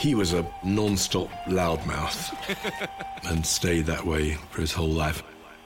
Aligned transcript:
He 0.00 0.14
was 0.14 0.32
a 0.32 0.46
non 0.64 0.96
stop 0.96 1.28
loudmouth 1.46 2.34
and 3.30 3.44
stayed 3.44 3.84
that 3.84 4.02
way 4.02 4.32
for 4.50 4.62
his 4.62 4.72
whole 4.72 4.88
life. 4.88 5.22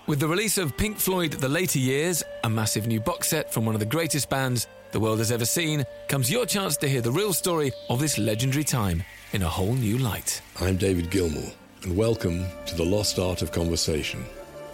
With 0.08 0.18
the 0.18 0.26
release 0.26 0.58
of 0.58 0.76
Pink 0.76 0.98
Floyd 0.98 1.34
The 1.34 1.48
Later 1.48 1.78
Years, 1.78 2.24
a 2.42 2.50
massive 2.50 2.88
new 2.88 2.98
box 2.98 3.28
set 3.28 3.52
from 3.52 3.64
one 3.64 3.76
of 3.76 3.78
the 3.78 3.86
greatest 3.86 4.28
bands 4.28 4.66
the 4.90 4.98
world 4.98 5.18
has 5.18 5.30
ever 5.30 5.44
seen, 5.44 5.84
comes 6.08 6.32
your 6.32 6.46
chance 6.46 6.76
to 6.78 6.88
hear 6.88 7.00
the 7.00 7.12
real 7.12 7.32
story 7.32 7.70
of 7.88 8.00
this 8.00 8.18
legendary 8.18 8.64
time 8.64 9.04
in 9.34 9.42
a 9.42 9.48
whole 9.48 9.74
new 9.74 9.98
light. 9.98 10.42
I'm 10.60 10.78
David 10.78 11.12
Gilmour, 11.12 11.52
and 11.84 11.96
welcome 11.96 12.44
to 12.66 12.74
The 12.74 12.84
Lost 12.84 13.20
Art 13.20 13.40
of 13.40 13.52
Conversation, 13.52 14.24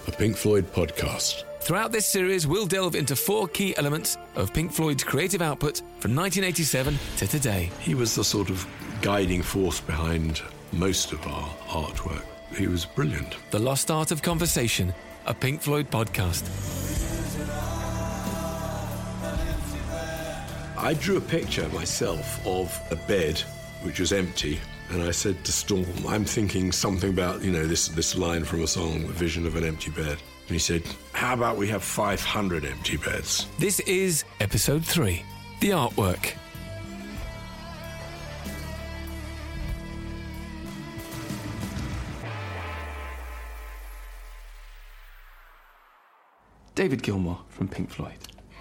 a 0.08 0.10
Pink 0.10 0.38
Floyd 0.38 0.72
podcast. 0.72 1.44
Throughout 1.60 1.92
this 1.92 2.06
series, 2.06 2.46
we'll 2.46 2.66
delve 2.66 2.94
into 2.94 3.14
four 3.14 3.46
key 3.46 3.76
elements 3.76 4.16
of 4.36 4.54
Pink 4.54 4.72
Floyd's 4.72 5.04
creative 5.04 5.42
output 5.42 5.80
from 5.98 6.16
1987 6.16 6.98
to 7.18 7.26
today. 7.26 7.70
He 7.80 7.94
was 7.94 8.14
the 8.14 8.24
sort 8.24 8.48
of 8.48 8.66
guiding 9.00 9.42
force 9.42 9.80
behind 9.80 10.42
most 10.72 11.12
of 11.12 11.26
our 11.26 11.48
artwork. 11.68 12.22
He 12.54 12.66
was 12.66 12.84
brilliant. 12.84 13.36
The 13.50 13.58
Lost 13.58 13.90
Art 13.90 14.10
of 14.10 14.22
Conversation, 14.22 14.92
a 15.26 15.34
Pink 15.34 15.62
Floyd 15.62 15.90
podcast. 15.90 16.44
I 20.76 20.94
drew 20.94 21.16
a 21.16 21.20
picture 21.20 21.68
myself 21.70 22.44
of 22.46 22.78
a 22.90 22.96
bed 22.96 23.38
which 23.82 24.00
was 24.00 24.12
empty. 24.12 24.58
And 24.90 25.02
I 25.02 25.12
said 25.12 25.44
to 25.44 25.52
Storm, 25.52 25.86
I'm 26.08 26.24
thinking 26.24 26.72
something 26.72 27.10
about, 27.10 27.42
you 27.42 27.52
know, 27.52 27.66
this, 27.66 27.88
this 27.88 28.16
line 28.16 28.44
from 28.44 28.62
a 28.62 28.66
song, 28.66 29.06
The 29.06 29.12
Vision 29.12 29.46
of 29.46 29.56
an 29.56 29.64
Empty 29.64 29.90
Bed. 29.92 30.18
And 30.48 30.48
he 30.48 30.58
said, 30.58 30.82
How 31.12 31.34
about 31.34 31.56
we 31.56 31.68
have 31.68 31.82
500 31.84 32.64
empty 32.64 32.96
beds? 32.96 33.46
This 33.58 33.78
is 33.80 34.24
episode 34.40 34.84
three 34.84 35.22
The 35.60 35.70
Artwork. 35.70 36.34
David 46.80 47.02
Gilmour 47.02 47.36
from 47.50 47.68
Pink 47.68 47.90
Floyd. 47.90 48.14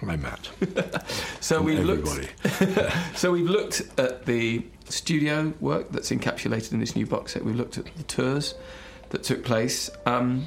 Hi, 0.04 0.14
Matt. 0.16 0.50
so 1.40 1.62
we 1.62 1.78
Everybody. 1.78 2.28
looked. 2.44 2.92
so 3.18 3.32
we've 3.32 3.48
looked 3.48 3.80
at 3.98 4.26
the 4.26 4.62
studio 4.90 5.54
work 5.58 5.90
that's 5.90 6.10
encapsulated 6.10 6.72
in 6.74 6.80
this 6.80 6.94
new 6.94 7.06
box 7.06 7.32
set. 7.32 7.42
We've 7.42 7.56
looked 7.56 7.78
at 7.78 7.86
the 7.96 8.02
tours 8.02 8.56
that 9.08 9.22
took 9.22 9.42
place. 9.42 9.88
Um, 10.04 10.46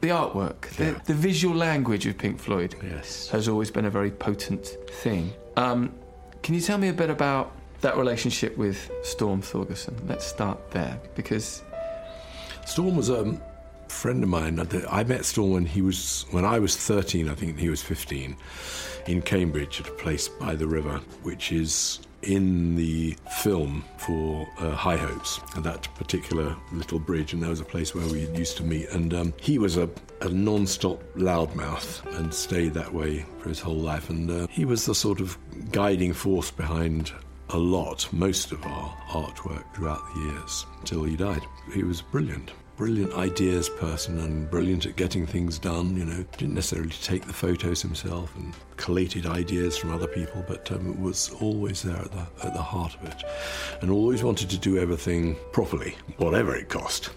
the 0.00 0.08
artwork, 0.08 0.76
Yeah. 0.76 0.94
the, 0.94 1.02
the 1.12 1.14
visual 1.14 1.54
language 1.54 2.04
of 2.08 2.18
Pink 2.18 2.40
Floyd 2.40 2.74
Yes. 2.82 3.28
has 3.28 3.46
always 3.46 3.70
been 3.70 3.84
a 3.84 3.90
very 3.90 4.10
potent 4.10 4.66
thing. 4.90 5.32
Um, 5.56 5.92
can 6.42 6.56
you 6.56 6.60
tell 6.60 6.78
me 6.78 6.88
a 6.88 6.92
bit 6.92 7.10
about 7.10 7.52
that 7.82 7.96
relationship 7.96 8.58
with 8.58 8.90
Storm 9.04 9.40
Thorgerson? 9.40 9.94
Let's 10.08 10.26
start 10.26 10.72
there 10.72 10.98
because 11.14 11.62
Storm 12.66 12.96
was 12.96 13.08
a 13.08 13.40
friend 13.88 14.22
of 14.22 14.28
mine. 14.28 14.66
I 14.90 15.04
met 15.04 15.24
Storm 15.24 15.52
when 15.52 15.66
he 15.66 15.82
was 15.82 16.26
when 16.30 16.44
I 16.44 16.58
was 16.58 16.76
13. 16.76 17.28
I 17.28 17.34
think 17.34 17.58
he 17.58 17.68
was 17.68 17.82
15, 17.82 18.36
in 19.06 19.22
Cambridge 19.22 19.80
at 19.80 19.88
a 19.88 19.92
place 19.92 20.28
by 20.28 20.54
the 20.54 20.66
river, 20.66 21.00
which 21.22 21.52
is 21.52 22.00
in 22.22 22.74
the 22.74 23.16
film 23.42 23.84
for 23.98 24.48
uh, 24.58 24.70
High 24.70 24.96
Hopes, 24.96 25.40
that 25.58 25.88
particular 25.94 26.56
little 26.72 26.98
bridge, 26.98 27.32
and 27.32 27.42
there 27.42 27.50
was 27.50 27.60
a 27.60 27.64
place 27.64 27.94
where 27.94 28.06
we 28.06 28.26
used 28.30 28.56
to 28.58 28.62
meet. 28.62 28.88
And 28.90 29.12
um, 29.12 29.34
he 29.40 29.58
was 29.58 29.76
a, 29.76 29.88
a 30.20 30.28
non-stop 30.28 31.02
loudmouth 31.16 32.04
and 32.18 32.32
stayed 32.32 32.74
that 32.74 32.92
way 32.92 33.26
for 33.38 33.48
his 33.50 33.60
whole 33.60 33.76
life. 33.76 34.10
And 34.10 34.30
uh, 34.30 34.46
he 34.48 34.64
was 34.64 34.86
the 34.86 34.94
sort 34.94 35.20
of 35.20 35.36
guiding 35.70 36.12
force 36.12 36.50
behind 36.50 37.12
a 37.50 37.58
lot, 37.58 38.10
most 38.12 38.52
of 38.52 38.64
our 38.64 38.96
artwork 39.08 39.64
throughout 39.74 40.02
the 40.14 40.20
years 40.20 40.66
until 40.80 41.04
he 41.04 41.16
died. 41.16 41.42
He 41.72 41.82
was 41.82 42.00
brilliant. 42.00 42.52
Brilliant 42.76 43.14
ideas 43.14 43.68
person 43.68 44.18
and 44.18 44.50
brilliant 44.50 44.84
at 44.86 44.96
getting 44.96 45.26
things 45.26 45.58
done. 45.58 45.96
You 45.96 46.04
know, 46.04 46.24
didn't 46.36 46.54
necessarily 46.54 46.90
take 46.90 47.24
the 47.24 47.32
photos 47.32 47.80
himself 47.80 48.34
and 48.36 48.52
collated 48.76 49.26
ideas 49.26 49.76
from 49.76 49.92
other 49.92 50.08
people, 50.08 50.44
but 50.48 50.70
um, 50.72 51.00
was 51.00 51.30
always 51.40 51.82
there 51.82 51.96
at 51.96 52.10
the 52.10 52.26
at 52.44 52.52
the 52.52 52.62
heart 52.62 52.96
of 52.96 53.04
it, 53.08 53.22
and 53.80 53.90
always 53.90 54.24
wanted 54.24 54.50
to 54.50 54.58
do 54.58 54.78
everything 54.78 55.36
properly, 55.52 55.96
whatever 56.16 56.56
it 56.56 56.68
cost. 56.68 57.10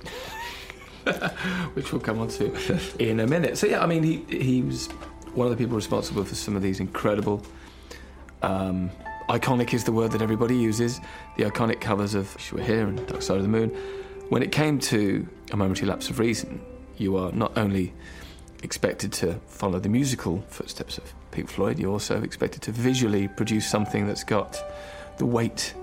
which 1.73 1.91
we'll 1.91 2.01
come 2.01 2.19
on 2.19 2.28
to 2.28 2.53
in 3.00 3.19
a 3.22 3.28
minute. 3.28 3.57
So 3.57 3.67
yeah, 3.67 3.81
I 3.81 3.85
mean, 3.85 4.03
he 4.03 4.17
he 4.29 4.62
was 4.62 4.88
one 5.34 5.47
of 5.47 5.51
the 5.51 5.57
people 5.57 5.75
responsible 5.75 6.23
for 6.23 6.35
some 6.35 6.56
of 6.56 6.62
these 6.62 6.79
incredible. 6.79 7.41
Um, 8.41 8.91
iconic 9.29 9.73
is 9.73 9.84
the 9.84 9.91
word 9.91 10.12
that 10.12 10.22
everybody 10.22 10.56
uses. 10.56 11.00
The 11.38 11.44
iconic 11.44 11.81
covers 11.81 12.13
of 12.13 12.35
Wish 12.51 12.66
Here 12.66 12.88
and 12.88 13.06
Dark 13.07 13.22
Side 13.22 13.38
of 13.38 13.44
the 13.44 13.50
Moon. 13.50 13.75
When 14.30 14.44
it 14.44 14.52
came 14.52 14.78
to 14.80 15.26
A 15.52 15.58
Momentary 15.58 15.88
Lapse 15.88 16.10
of 16.10 16.20
Reason, 16.20 16.60
you 16.98 17.16
are 17.16 17.32
not 17.32 17.58
only 17.58 17.94
expected 18.62 19.14
to 19.14 19.40
follow 19.48 19.80
the 19.80 19.88
musical 19.88 20.44
footsteps 20.50 20.98
of 20.98 21.14
Pink 21.32 21.50
Floyd, 21.50 21.80
you're 21.80 21.94
also 21.94 22.22
expected 22.22 22.62
to 22.64 22.74
visually 22.74 23.30
produce 23.30 23.70
something 23.70 24.06
that's 24.06 24.26
got 24.26 24.62
the 25.18 25.26
weight 25.26 25.74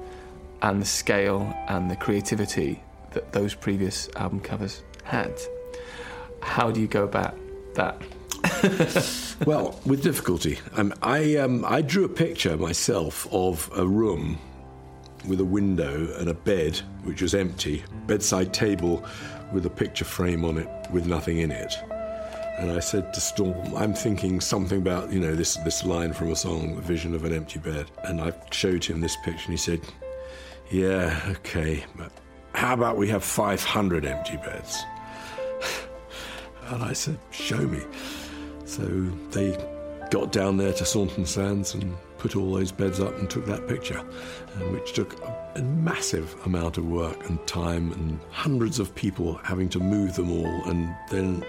and 0.61 0.83
the 0.83 0.87
scale 0.87 1.57
and 1.69 1.91
the 1.91 1.97
creativity 1.97 2.83
that 3.13 3.33
those 3.33 3.55
previous 3.55 4.11
album 4.17 4.41
covers 4.41 4.83
had. 5.05 5.33
How 6.41 6.71
do 6.71 6.83
you 6.83 6.87
go 6.87 7.05
about 7.05 7.35
that? 7.77 8.03
well, 9.47 9.81
with 9.87 10.03
difficulty. 10.03 10.59
Um, 10.77 10.93
I 11.03 11.37
um, 11.37 11.65
I 11.65 11.81
drew 11.81 12.05
a 12.05 12.11
picture 12.11 12.59
myself 12.59 13.27
of 13.33 13.71
a 13.75 13.87
room 13.87 14.39
with 15.27 15.41
a 15.41 15.45
window 15.45 16.15
and 16.19 16.29
a 16.29 16.35
bed 16.35 16.77
which 17.05 17.23
was 17.23 17.35
empty, 17.35 17.85
bedside 18.07 18.53
table 18.53 19.05
with 19.53 19.67
a 19.67 19.71
picture 19.71 20.05
frame 20.05 20.45
on 20.45 20.59
it 20.59 20.69
with 20.91 21.07
nothing 21.07 21.39
in 21.39 21.51
it. 21.51 21.75
And 22.59 22.71
I 22.71 22.79
said 22.79 23.13
to 23.15 23.21
Storm, 23.21 23.75
I'm 23.75 23.95
thinking 23.95 24.41
something 24.41 24.79
about, 24.79 25.13
you 25.13 25.19
know, 25.19 25.35
this, 25.35 25.57
this 25.57 25.85
line 25.85 26.13
from 26.13 26.31
a 26.31 26.37
song, 26.37 26.77
The 26.77 26.83
Vision 26.83 27.15
of 27.15 27.25
an 27.25 27.33
Empty 27.33 27.59
Bed. 27.59 27.91
And 28.05 28.21
I 28.21 28.33
showed 28.53 28.85
him 28.85 29.01
this 29.01 29.17
picture 29.25 29.45
and 29.47 29.53
he 29.53 29.57
said, 29.57 29.81
Yeah, 30.71 31.21
okay, 31.31 31.85
but 31.97 32.13
how 32.55 32.75
about 32.75 32.97
we 32.97 33.09
have 33.09 33.25
500 33.25 34.05
empty 34.05 34.37
beds? 34.37 34.85
and 36.69 36.85
I 36.85 36.93
said, 36.93 37.19
Show 37.33 37.59
me. 37.59 37.83
So 38.65 38.85
they 39.31 39.57
got 40.11 40.31
down 40.31 40.57
there 40.57 40.73
to 40.73 40.85
Saunton 40.85 41.27
Sands 41.27 41.75
and 41.75 41.97
put 42.25 42.37
all 42.37 42.55
those 42.55 42.73
beds 42.73 43.01
up 43.01 43.15
and 43.19 43.29
took 43.29 43.45
that 43.45 43.69
picture, 43.69 44.03
and 44.55 44.73
which 44.73 44.95
took 44.95 45.21
a, 45.21 45.53
a 45.57 45.63
massive 45.63 46.35
amount 46.47 46.79
of 46.79 46.87
work 46.87 47.29
and 47.29 47.37
time 47.47 47.93
and 47.93 48.19
hundreds 48.31 48.79
of 48.79 48.95
people 48.95 49.35
having 49.45 49.69
to 49.69 49.79
move 49.79 50.15
them 50.17 50.31
all 50.33 50.71
and 50.71 50.95
then 51.11 51.45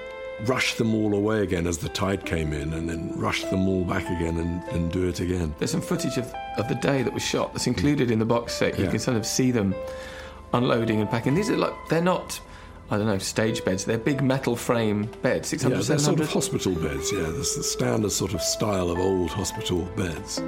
rush 0.46 0.74
them 0.74 0.94
all 0.94 1.14
away 1.16 1.44
again 1.44 1.66
as 1.66 1.78
the 1.78 1.88
tide 1.88 2.26
came 2.26 2.52
in 2.52 2.74
and 2.74 2.90
then 2.90 3.10
rush 3.16 3.46
them 3.46 3.70
all 3.70 3.86
back 3.86 4.04
again 4.18 4.38
and, 4.38 4.62
and 4.74 4.92
do 4.92 5.08
it 5.08 5.22
again. 5.22 5.56
There's 5.60 5.72
some 5.72 5.80
footage 5.80 6.18
of, 6.18 6.26
of 6.58 6.68
the 6.68 6.76
day 6.76 7.04
that 7.04 7.14
was 7.14 7.24
shot 7.24 7.54
that's 7.54 7.68
included 7.68 8.12
in 8.12 8.20
the 8.20 8.26
box 8.26 8.54
set. 8.54 8.78
You 8.78 8.84
Yeah. 8.84 8.90
can 8.92 9.00
sort 9.00 9.16
of 9.16 9.26
see 9.26 9.52
them 9.52 9.74
unloading 10.54 11.00
and 11.00 11.10
packing. 11.10 11.36
These 11.36 11.50
are 11.52 11.56
like, 11.56 11.74
they're 11.90 12.02
not, 12.02 12.38
I 12.92 12.98
don't 12.98 13.08
know, 13.08 13.18
stage 13.18 13.66
beds. 13.66 13.84
They're 13.84 13.98
big 13.98 14.22
metal 14.22 14.56
frame 14.56 15.10
beds, 15.24 15.50
600, 15.50 15.76
Yeah, 15.76 15.82
they're 15.82 15.98
sort 15.98 16.20
of 16.20 16.30
hospital 16.30 16.76
beds, 16.76 17.12
yeah. 17.12 17.32
That's 17.32 17.56
the 17.56 17.64
standard 17.64 18.12
sort 18.12 18.34
of 18.34 18.42
style 18.42 18.92
of 18.92 19.00
old 19.00 19.32
hospital 19.32 19.82
beds. 19.96 20.42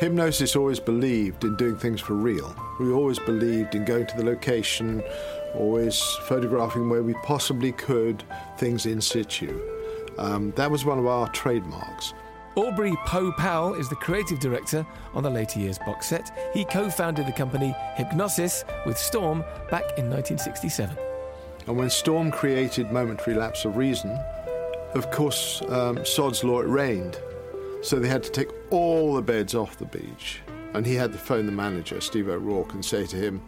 Hipgnosis 0.00 0.56
always 0.56 0.78
believed 0.78 1.44
in 1.44 1.56
doing 1.56 1.76
things 1.76 2.00
for 2.00 2.14
real. 2.14 2.54
We 2.78 2.92
always 2.92 3.18
believed 3.18 3.74
in 3.74 3.84
going 3.86 4.06
to 4.06 4.16
the 4.16 4.24
location, 4.24 5.02
always 5.54 6.00
photographing 6.28 6.90
where 6.90 7.02
we 7.02 7.14
possibly 7.22 7.72
could, 7.72 8.22
things 8.58 8.84
in 8.84 9.00
situ. 9.00 9.58
Um, 10.18 10.52
that 10.56 10.70
was 10.70 10.84
one 10.84 10.98
of 10.98 11.06
our 11.06 11.28
trademarks. 11.30 12.12
Aubrey 12.56 12.96
Po 13.04 13.30
Powell 13.32 13.74
is 13.74 13.90
the 13.90 13.96
creative 13.96 14.40
director 14.40 14.86
on 15.12 15.22
the 15.22 15.28
later 15.28 15.60
years 15.60 15.78
box 15.80 16.06
set. 16.06 16.30
He 16.54 16.64
co 16.64 16.88
founded 16.88 17.26
the 17.26 17.32
company 17.32 17.76
Hipgnosis 17.98 18.64
with 18.86 18.96
Storm 18.96 19.40
back 19.70 19.84
in 19.98 20.08
1967. 20.08 20.96
And 21.66 21.76
when 21.76 21.90
Storm 21.90 22.30
created 22.30 22.90
Momentary 22.90 23.36
Lapse 23.36 23.66
of 23.66 23.76
Reason, 23.76 24.10
of 24.94 25.10
course, 25.10 25.60
um, 25.68 26.02
Sod's 26.06 26.42
Law 26.44 26.60
it 26.60 26.66
rained. 26.66 27.18
So 27.82 27.98
they 27.98 28.08
had 28.08 28.22
to 28.22 28.30
take 28.30 28.48
all 28.70 29.14
the 29.14 29.22
beds 29.22 29.54
off 29.54 29.76
the 29.76 29.84
beach. 29.84 30.40
And 30.72 30.86
he 30.86 30.94
had 30.94 31.12
to 31.12 31.18
phone 31.18 31.44
the 31.44 31.52
manager, 31.52 32.00
Steve 32.00 32.28
O'Rourke, 32.28 32.72
and 32.72 32.82
say 32.82 33.04
to 33.04 33.16
him, 33.16 33.42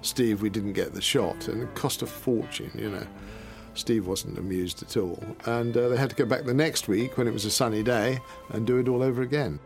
Steve, 0.00 0.40
we 0.40 0.48
didn't 0.48 0.72
get 0.72 0.94
the 0.94 1.02
shot. 1.02 1.48
And 1.48 1.62
it 1.62 1.74
cost 1.74 2.00
a 2.00 2.06
fortune, 2.06 2.70
you 2.74 2.88
know. 2.88 3.06
Steve 3.74 4.06
wasn't 4.06 4.38
amused 4.38 4.82
at 4.82 4.96
all. 4.96 5.22
And 5.46 5.76
uh, 5.76 5.88
they 5.88 5.96
had 5.96 6.10
to 6.10 6.16
go 6.16 6.24
back 6.24 6.44
the 6.44 6.54
next 6.54 6.88
week 6.88 7.18
when 7.18 7.26
it 7.26 7.32
was 7.32 7.44
a 7.44 7.50
sunny 7.50 7.82
day 7.82 8.18
and 8.50 8.66
do 8.66 8.78
it 8.78 8.88
all 8.88 9.02
over 9.02 9.22
again. 9.22 9.58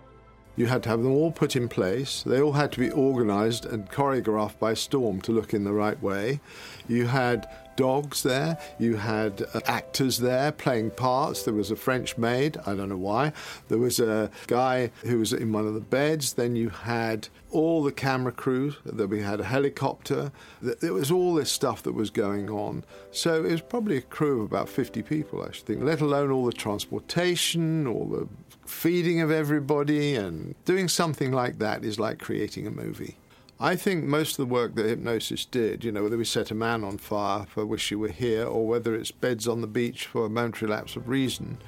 You 0.57 0.67
had 0.67 0.83
to 0.83 0.89
have 0.89 1.03
them 1.03 1.13
all 1.13 1.31
put 1.31 1.55
in 1.55 1.69
place. 1.69 2.25
They 2.25 2.41
all 2.41 2.53
had 2.53 2.73
to 2.73 2.81
be 2.81 2.91
organised 2.91 3.65
and 3.65 3.89
choreographed 3.89 4.59
by 4.59 4.75
Storm 4.75 5.21
to 5.21 5.33
look 5.33 5.55
in 5.55 5.63
the 5.63 5.73
right 5.73 6.03
way. 6.03 6.41
You 6.89 7.07
had 7.07 7.49
dogs 7.79 8.25
there, 8.25 8.59
you 8.79 8.97
had 8.97 9.47
uh, 9.55 9.61
actors 9.67 10.19
there 10.19 10.51
playing 10.51 10.91
parts. 10.91 11.45
There 11.45 11.55
was 11.55 11.71
a 11.71 11.77
French 11.77 12.19
maid, 12.19 12.57
I 12.67 12.75
don't 12.75 12.89
know 12.89 12.97
why. 12.97 13.33
There 13.69 13.79
was 13.79 14.01
a 14.01 14.31
guy 14.49 14.91
who 15.05 15.21
was 15.21 15.33
in 15.33 15.53
one 15.53 15.67
of 15.67 15.75
the 15.75 15.81
beds. 15.81 16.33
Then 16.33 16.57
you 16.57 16.71
had 16.71 17.29
all 17.53 17.85
the 17.85 17.93
camera 17.93 18.33
crew, 18.33 18.75
that 18.85 19.07
we 19.07 19.23
had 19.23 19.41
a 19.41 19.45
helicopter. 19.45 20.33
There 20.61 20.93
was 20.93 21.13
all 21.13 21.35
this 21.35 21.53
stuff 21.53 21.85
that 21.85 21.95
was 21.95 22.11
going 22.11 22.51
on. 22.51 22.83
So 23.13 23.45
it 23.45 23.53
was 23.53 23.61
probably 23.61 23.97
a 23.97 24.03
crew 24.03 24.41
of 24.41 24.47
about 24.47 24.69
50 24.69 25.01
people, 25.03 25.41
I 25.43 25.53
should 25.53 25.65
think, 25.65 25.83
let 25.83 26.01
alone 26.01 26.33
all 26.33 26.47
the 26.47 26.53
transportation, 26.53 27.87
all 27.87 28.07
the 28.07 28.29
feeding 28.67 29.21
of 29.21 29.31
everybody, 29.31 30.17
and 30.17 30.57
doing 30.65 30.89
something 30.89 31.31
like 31.31 31.61
that 31.61 31.85
is 31.85 32.01
like 32.01 32.19
creating 32.19 32.67
a 32.67 32.73
movie. 32.73 33.17
I 33.61 33.75
think 33.75 34.05
most 34.05 34.39
of 34.39 34.49
the 34.49 34.55
work 34.55 34.77
that 34.77 34.87
Hipgnosis 34.87 35.51
did, 35.51 35.83
you 35.83 35.91
know, 35.91 36.05
whether 36.05 36.17
we 36.17 36.25
set 36.25 36.53
a 36.53 36.55
man 36.55 36.85
on 36.85 36.97
fire 36.97 37.45
for 37.47 37.67
Wish 37.67 37.91
You 37.91 37.99
Were 37.99 38.09
Here 38.09 38.47
or 38.47 38.67
whether 38.67 38.95
it's 38.95 39.11
beds 39.11 39.49
on 39.49 39.63
the 39.63 39.67
beach 39.67 40.07
for 40.07 40.27
a 40.27 40.31
momentary 40.31 40.71
lapse 40.71 40.95
of 40.95 41.09
reason, 41.09 41.59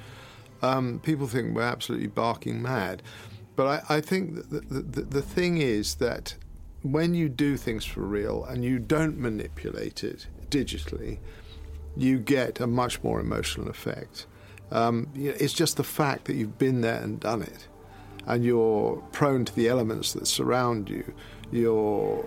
um, 0.61 1.01
people 1.03 1.27
think 1.27 1.53
we're 1.53 1.63
absolutely 1.63 2.07
barking 2.07 2.61
mad. 2.61 3.03
But 3.57 3.83
I, 3.89 3.97
I 3.97 4.01
think 4.01 4.49
the, 4.49 4.61
the, 4.61 5.01
the 5.01 5.21
thing 5.21 5.57
is 5.57 5.95
that 5.95 6.35
when 6.81 7.13
you 7.13 7.27
do 7.27 7.57
things 7.57 7.83
for 7.83 8.01
real 8.01 8.45
and 8.45 8.63
you 8.63 8.79
don't 8.79 9.17
manipulate 9.17 10.03
it 10.03 10.27
digitally, 10.49 11.19
you 11.97 12.19
get 12.19 12.61
a 12.61 12.67
much 12.67 13.03
more 13.03 13.19
emotional 13.19 13.69
effect. 13.69 14.27
Um, 14.71 15.09
you 15.13 15.31
know, 15.31 15.37
it's 15.37 15.53
just 15.53 15.75
the 15.75 15.83
fact 15.83 16.25
that 16.25 16.35
you've 16.35 16.57
been 16.57 16.79
there 16.79 17.01
and 17.01 17.19
done 17.19 17.41
it, 17.41 17.67
and 18.27 18.43
you're 18.43 18.97
prone 19.11 19.45
to 19.45 19.55
the 19.55 19.67
elements 19.67 20.13
that 20.13 20.27
surround 20.27 20.89
you 20.89 21.13
you're, 21.51 22.25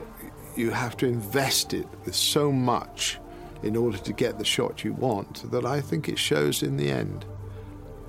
you 0.54 0.70
have 0.70 0.96
to 0.98 1.06
invest 1.06 1.74
it 1.74 1.86
with 2.04 2.14
so 2.14 2.52
much 2.52 3.18
in 3.62 3.76
order 3.76 3.96
to 3.96 4.12
get 4.12 4.38
the 4.38 4.44
shot 4.44 4.84
you 4.84 4.92
want 4.92 5.50
that 5.50 5.64
I 5.64 5.80
think 5.80 6.08
it 6.08 6.18
shows 6.18 6.62
in 6.62 6.76
the 6.76 6.90
end, 6.90 7.24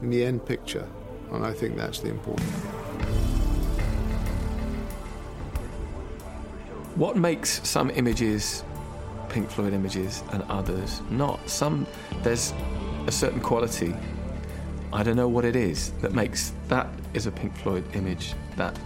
in 0.01 0.09
the 0.09 0.23
end 0.23 0.45
picture. 0.45 0.87
And 1.31 1.45
I 1.45 1.53
think 1.53 1.77
that's 1.77 1.99
the 1.99 2.09
important 2.09 2.47
thing. 2.49 2.71
What 6.95 7.17
makes 7.17 7.67
some 7.67 7.89
images 7.91 8.63
Pink 9.29 9.49
Floyd 9.49 9.73
images 9.73 10.23
and 10.31 10.43
others 10.43 11.01
not? 11.09 11.49
Some, 11.49 11.87
there's 12.23 12.53
a 13.07 13.11
certain 13.11 13.41
quality. 13.41 13.93
I 14.93 15.03
don't 15.03 15.17
know 15.17 15.27
what 15.27 15.45
it 15.45 15.55
is 15.55 15.91
that 16.01 16.13
makes 16.13 16.53
that 16.67 16.87
is 17.15 17.25
a 17.25 17.31
Pink 17.31 17.55
Floyd 17.57 17.83
image, 17.95 18.33
that 18.57 18.77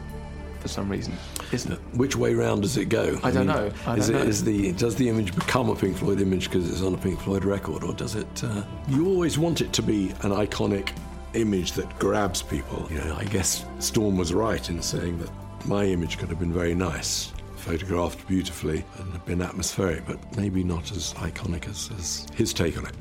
for 0.59 0.67
some 0.67 0.89
reason, 0.89 1.13
isn't 1.51 1.71
it? 1.71 1.79
Which 1.93 2.15
way 2.15 2.33
round 2.33 2.63
does 2.63 2.77
it 2.77 2.85
go? 2.85 3.19
I, 3.23 3.29
I 3.29 3.31
don't 3.31 3.47
mean, 3.47 3.55
know. 3.55 3.71
I 3.85 3.95
don't 3.95 4.09
it 4.09 4.13
know. 4.13 4.19
is 4.19 4.43
the 4.43 4.71
does 4.73 4.95
the 4.95 5.07
image 5.09 5.33
become 5.33 5.69
a 5.69 5.75
Pink 5.75 5.97
Floyd 5.97 6.21
image 6.21 6.49
because 6.49 6.69
it's 6.69 6.81
on 6.81 6.93
a 6.93 6.97
Pink 6.97 7.19
Floyd 7.19 7.45
record, 7.45 7.83
or 7.83 7.93
does 7.93 8.15
it? 8.15 8.43
Uh, 8.43 8.63
you 8.87 9.07
always 9.07 9.37
want 9.37 9.61
it 9.61 9.73
to 9.73 9.81
be 9.81 10.09
an 10.21 10.31
iconic 10.31 10.91
image 11.33 11.73
that 11.73 11.97
grabs 11.99 12.41
people. 12.41 12.87
You 12.91 12.99
know, 12.99 13.15
I 13.15 13.23
guess 13.25 13.65
Storm 13.79 14.17
was 14.17 14.33
right 14.33 14.69
in 14.69 14.81
saying 14.81 15.19
that 15.19 15.29
my 15.65 15.85
image 15.85 16.17
could 16.17 16.29
have 16.29 16.39
been 16.39 16.53
very 16.53 16.75
nice, 16.75 17.31
photographed 17.55 18.27
beautifully, 18.27 18.83
and 18.97 19.11
have 19.13 19.25
been 19.25 19.41
atmospheric, 19.41 20.05
but 20.05 20.19
maybe 20.35 20.63
not 20.63 20.91
as 20.91 21.13
iconic 21.15 21.67
as, 21.69 21.89
as 21.97 22.27
his 22.35 22.53
take 22.53 22.77
on 22.77 22.85
it. 22.85 22.93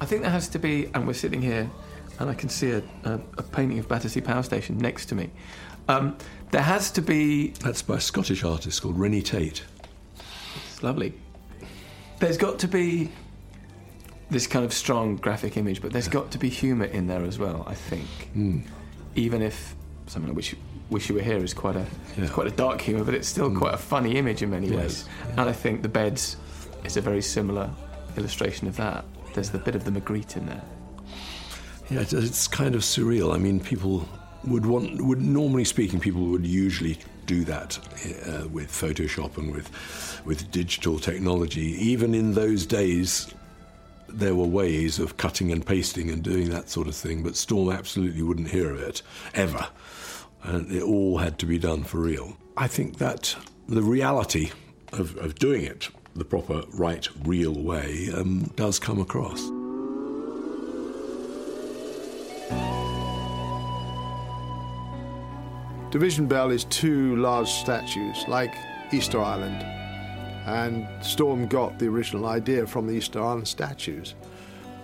I 0.00 0.04
think 0.04 0.22
there 0.22 0.30
has 0.30 0.48
to 0.48 0.58
be, 0.58 0.90
and 0.94 1.06
we're 1.06 1.14
sitting 1.14 1.40
here, 1.40 1.70
and 2.18 2.30
I 2.30 2.34
can 2.34 2.48
see 2.48 2.70
a, 2.70 2.82
a, 3.04 3.20
a 3.38 3.42
painting 3.42 3.78
of 3.78 3.88
Battersea 3.88 4.20
Power 4.20 4.42
Station 4.42 4.78
next 4.78 5.06
to 5.06 5.14
me. 5.14 5.30
Um, 5.88 6.16
there 6.50 6.62
has 6.62 6.90
to 6.92 7.02
be. 7.02 7.48
That's 7.48 7.82
by 7.82 7.96
a 7.96 8.00
Scottish 8.00 8.44
artist 8.44 8.82
called 8.82 8.98
Renny 8.98 9.22
Tait. 9.22 9.64
It's 10.70 10.82
lovely. 10.82 11.14
There's 12.18 12.36
got 12.36 12.58
to 12.60 12.68
be 12.68 13.10
this 14.30 14.46
kind 14.46 14.64
of 14.64 14.72
strong 14.72 15.16
graphic 15.16 15.56
image, 15.56 15.80
but 15.80 15.92
there's 15.92 16.06
yeah. 16.06 16.14
got 16.14 16.30
to 16.32 16.38
be 16.38 16.48
humour 16.48 16.86
in 16.86 17.06
there 17.06 17.24
as 17.24 17.38
well. 17.38 17.64
I 17.66 17.74
think, 17.74 18.06
mm. 18.36 18.62
even 19.14 19.42
if 19.42 19.74
something 20.06 20.28
like 20.28 20.36
Wish, 20.36 20.54
Wish 20.90 21.08
You 21.08 21.16
Were 21.16 21.22
Here 21.22 21.38
is 21.38 21.54
quite 21.54 21.76
a 21.76 21.86
yeah. 22.16 22.28
quite 22.28 22.46
a 22.46 22.52
dark 22.52 22.80
humour, 22.80 23.04
but 23.04 23.14
it's 23.14 23.28
still 23.28 23.50
mm. 23.50 23.58
quite 23.58 23.74
a 23.74 23.78
funny 23.78 24.16
image 24.16 24.42
in 24.42 24.50
many 24.50 24.68
yes. 24.68 24.76
ways. 24.76 25.08
Yeah. 25.08 25.30
And 25.40 25.50
I 25.50 25.52
think 25.52 25.82
the 25.82 25.88
beds 25.88 26.36
is 26.84 26.96
a 26.96 27.00
very 27.00 27.22
similar 27.22 27.70
illustration 28.16 28.66
of 28.66 28.76
that. 28.76 29.04
There's 29.34 29.50
the 29.50 29.58
bit 29.58 29.74
of 29.74 29.84
the 29.84 29.90
Magritte 29.90 30.36
in 30.36 30.46
there. 30.46 30.62
Yeah, 31.90 32.00
it's 32.00 32.48
kind 32.48 32.74
of 32.74 32.82
surreal. 32.82 33.34
I 33.34 33.38
mean, 33.38 33.60
people 33.60 34.08
would 34.44 34.66
want 34.66 35.00
would 35.02 35.20
normally 35.20 35.64
speaking 35.64 36.00
people 36.00 36.24
would 36.26 36.46
usually 36.46 36.98
do 37.26 37.44
that 37.44 37.78
uh, 38.26 38.48
with 38.48 38.70
Photoshop 38.70 39.36
and 39.36 39.52
with 39.52 39.70
with 40.24 40.50
digital 40.50 40.98
technology. 40.98 41.76
Even 41.78 42.14
in 42.14 42.34
those 42.34 42.66
days, 42.66 43.32
there 44.08 44.34
were 44.34 44.46
ways 44.46 44.98
of 44.98 45.16
cutting 45.16 45.52
and 45.52 45.64
pasting 45.64 46.10
and 46.10 46.22
doing 46.22 46.50
that 46.50 46.68
sort 46.68 46.88
of 46.88 46.94
thing, 46.94 47.22
but 47.22 47.36
Storm 47.36 47.70
absolutely 47.70 48.22
wouldn't 48.22 48.48
hear 48.48 48.70
of 48.70 48.80
it 48.80 49.02
ever, 49.34 49.68
and 50.42 50.70
it 50.72 50.82
all 50.82 51.18
had 51.18 51.38
to 51.38 51.46
be 51.46 51.58
done 51.58 51.84
for 51.84 51.98
real. 51.98 52.36
I 52.56 52.66
think 52.66 52.98
that 52.98 53.36
the 53.68 53.82
reality 53.82 54.50
of, 54.92 55.16
of 55.18 55.34
doing 55.36 55.62
it 55.62 55.88
the 56.14 56.24
proper, 56.24 56.62
right, 56.72 57.06
real 57.24 57.54
way 57.54 58.08
um, 58.14 58.50
does 58.56 58.78
come 58.78 59.00
across. 59.00 59.50
Division 65.92 66.26
Bell 66.26 66.50
is 66.50 66.64
two 66.64 67.14
large 67.16 67.48
statues, 67.48 68.24
like 68.26 68.52
Easter 68.92 69.20
Island. 69.20 69.62
And 70.46 70.86
Storm 71.00 71.46
got 71.46 71.78
the 71.78 71.86
original 71.86 72.26
idea 72.26 72.66
from 72.66 72.88
the 72.88 72.94
Easter 72.94 73.22
Island 73.22 73.46
statues. 73.46 74.16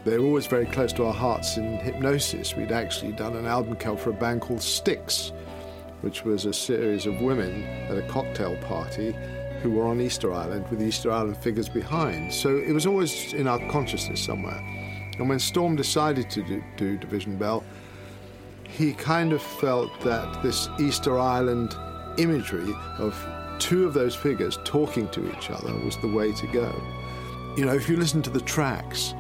They 0.05 0.17
were 0.17 0.25
always 0.25 0.47
very 0.47 0.67
close 0.67 0.93
to 0.95 1.05
our 1.07 1.13
hearts 1.13 1.57
in 1.57 1.79
Hipgnosis. 1.79 2.57
We'd 2.57 2.71
actually 2.71 3.13
done 3.13 3.35
an 3.35 3.47
album 3.47 3.75
cover 3.77 3.97
for 3.99 4.11
a 4.11 4.15
band 4.15 4.43
called 4.43 4.63
Styx, 4.63 5.33
which 6.03 6.25
was 6.25 6.45
a 6.45 6.53
series 6.53 7.05
of 7.05 7.21
women 7.21 7.65
at 7.89 7.99
a 7.99 8.03
cocktail 8.03 8.57
party 8.59 9.15
who 9.61 9.73
were 9.73 9.87
on 9.87 10.01
Easter 10.01 10.33
Island 10.33 10.67
with 10.71 10.81
Easter 10.81 11.11
Island 11.11 11.37
figures 11.37 11.69
behind. 11.69 12.33
So 12.33 12.57
it 12.57 12.73
was 12.73 12.87
always 12.87 13.33
in 13.33 13.49
our 13.49 13.59
consciousness 13.69 14.23
somewhere. 14.23 14.61
And 15.19 15.29
when 15.29 15.41
Storm 15.41 15.75
decided 15.75 16.31
to 16.31 16.43
do, 16.45 16.65
do 16.77 16.97
Division 16.97 17.37
Bell, 17.37 17.65
he 18.77 18.93
kind 18.95 19.33
of 19.33 19.43
felt 19.43 19.91
that 20.01 20.43
this 20.43 20.69
Easter 20.81 21.19
Island 21.19 21.77
imagery 22.17 22.75
of 22.99 23.15
two 23.59 23.85
of 23.87 23.95
those 23.95 24.15
figures 24.15 24.59
talking 24.65 25.09
to 25.09 25.31
each 25.37 25.51
other 25.51 25.75
was 25.85 25.97
the 25.99 26.09
way 26.09 26.33
to 26.33 26.47
go. 26.49 26.75
You 27.57 27.67
know, 27.67 27.75
if 27.75 27.89
you 27.89 27.97
listen 27.97 28.23
to 28.23 28.31
the 28.31 28.41
tracks 28.41 29.15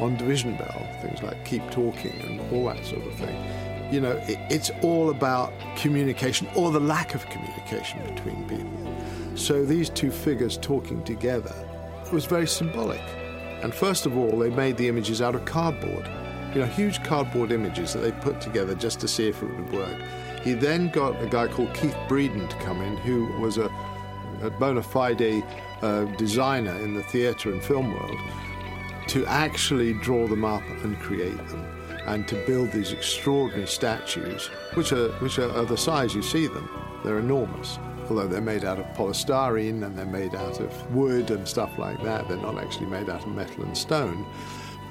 on 0.00 0.16
Division 0.16 0.56
Bell, 0.56 0.86
things 1.00 1.22
like 1.22 1.44
Keep 1.44 1.70
Talking 1.70 2.20
and 2.22 2.52
all 2.52 2.66
that 2.66 2.84
sort 2.84 3.06
of 3.06 3.14
thing, 3.14 3.92
you 3.92 4.00
know, 4.00 4.12
it, 4.26 4.38
it's 4.50 4.70
all 4.82 5.10
about 5.10 5.52
communication 5.76 6.48
or 6.54 6.70
the 6.70 6.80
lack 6.80 7.14
of 7.14 7.24
communication 7.26 8.02
between 8.14 8.46
people. 8.48 9.36
So 9.36 9.64
these 9.64 9.88
two 9.88 10.10
figures 10.10 10.58
talking 10.58 11.04
together 11.04 11.54
was 12.12 12.26
very 12.26 12.48
symbolic. 12.48 13.02
And 13.62 13.72
first 13.72 14.06
of 14.06 14.16
all, 14.16 14.38
they 14.38 14.50
made 14.50 14.76
the 14.76 14.88
images 14.88 15.22
out 15.22 15.34
of 15.34 15.44
cardboard 15.44 16.08
you 16.54 16.60
know, 16.60 16.66
huge 16.66 17.02
cardboard 17.02 17.52
images 17.52 17.92
that 17.92 18.00
they 18.00 18.12
put 18.12 18.40
together 18.40 18.74
just 18.74 19.00
to 19.00 19.08
see 19.08 19.28
if 19.28 19.42
it 19.42 19.46
would 19.46 19.72
work. 19.72 19.96
He 20.42 20.54
then 20.54 20.88
got 20.88 21.20
a 21.22 21.26
guy 21.26 21.48
called 21.48 21.74
Keith 21.74 21.96
Breeden 22.08 22.48
to 22.48 22.56
come 22.56 22.80
in, 22.80 22.96
who 22.98 23.26
was 23.40 23.58
a, 23.58 23.70
a 24.42 24.50
bona 24.50 24.82
fide 24.82 25.22
uh, 25.82 26.04
designer 26.16 26.76
in 26.80 26.94
the 26.94 27.02
theatre 27.04 27.52
and 27.52 27.62
film 27.62 27.92
world, 27.92 28.18
to 29.08 29.26
actually 29.26 29.94
draw 29.94 30.26
them 30.26 30.44
up 30.44 30.62
and 30.82 30.98
create 31.00 31.36
them, 31.48 31.64
and 32.06 32.26
to 32.28 32.34
build 32.46 32.72
these 32.72 32.92
extraordinary 32.92 33.66
statues, 33.66 34.46
which 34.74 34.92
are 34.92 35.10
which 35.18 35.38
are, 35.38 35.50
are 35.50 35.64
the 35.64 35.76
size 35.76 36.14
you 36.14 36.22
see 36.22 36.46
them. 36.46 36.68
They're 37.04 37.18
enormous 37.18 37.78
although 38.10 38.26
they're 38.26 38.40
made 38.40 38.64
out 38.64 38.78
of 38.78 38.86
polystyrene 38.96 39.84
and 39.84 39.96
they're 39.96 40.06
made 40.06 40.34
out 40.34 40.60
of 40.60 40.94
wood 40.94 41.30
and 41.30 41.46
stuff 41.46 41.78
like 41.78 42.02
that. 42.02 42.28
They're 42.28 42.38
not 42.38 42.58
actually 42.58 42.86
made 42.86 43.08
out 43.08 43.22
of 43.22 43.28
metal 43.28 43.64
and 43.64 43.76
stone. 43.76 44.26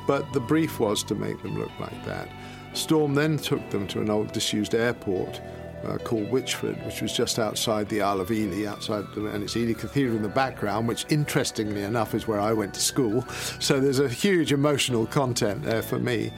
But 0.08 0.32
the 0.34 0.40
brief 0.40 0.80
was 0.80 1.04
to 1.04 1.16
make 1.16 1.42
them 1.44 1.60
look 1.60 1.78
like 1.80 2.06
that. 2.06 2.30
Storm 2.74 3.14
then 3.14 3.38
took 3.38 3.70
them 3.70 3.88
to 3.88 4.02
an 4.02 4.10
old 4.10 4.32
disused 4.32 4.74
airport 4.74 5.42
uh, 5.84 5.98
called 5.98 6.32
Witchford, 6.32 6.84
which 6.86 7.02
was 7.02 7.14
just 7.14 7.40
outside 7.40 7.90
the 7.90 8.02
Isle 8.02 8.22
of 8.22 8.32
Ely, 8.32 8.68
outside, 8.68 9.06
the, 9.14 9.28
and 9.28 9.44
it's 9.44 9.56
Ely 9.56 9.74
Cathedral 9.74 10.16
in 10.16 10.24
the 10.24 10.30
background, 10.30 10.88
which 10.88 11.06
interestingly 11.10 11.84
enough 11.84 12.16
is 12.16 12.28
where 12.28 12.40
I 12.40 12.54
went 12.54 12.74
to 12.76 12.80
school. 12.80 13.24
So 13.60 13.80
there's 13.80 14.00
a 14.00 14.10
huge 14.10 14.52
emotional 14.52 15.06
content 15.06 15.64
there 15.64 15.82
for 15.82 16.00
me. 16.00 16.32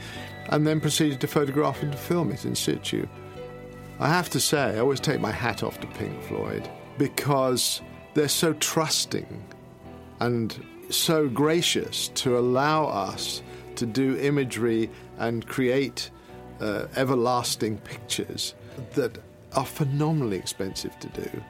And 0.48 0.66
then 0.66 0.80
proceeded 0.80 1.20
to 1.20 1.26
photograph 1.28 1.82
and 1.82 1.92
to 1.92 1.98
film 1.98 2.32
it 2.32 2.44
in 2.44 2.54
situ. 2.54 3.06
I 4.00 4.08
have 4.08 4.30
to 4.30 4.40
say, 4.40 4.76
I 4.76 4.78
always 4.78 4.98
take 4.98 5.20
my 5.20 5.30
hat 5.30 5.62
off 5.62 5.78
to 5.80 5.86
Pink 5.86 6.22
Floyd 6.24 6.68
because 6.98 7.82
they're 8.14 8.28
so 8.28 8.54
trusting 8.54 9.44
and 10.18 10.66
so 10.90 11.28
gracious 11.28 12.08
to 12.08 12.38
allow 12.38 12.86
us 12.86 13.42
to 13.80 13.86
do 13.86 14.18
imagery 14.18 14.90
and 15.18 15.46
create 15.46 16.10
uh, 16.60 16.86
everlasting 16.96 17.78
pictures 17.78 18.54
that 18.92 19.18
are 19.54 19.64
phenomenally 19.64 20.36
expensive 20.36 20.98
to 21.00 21.08
do, 21.08 21.42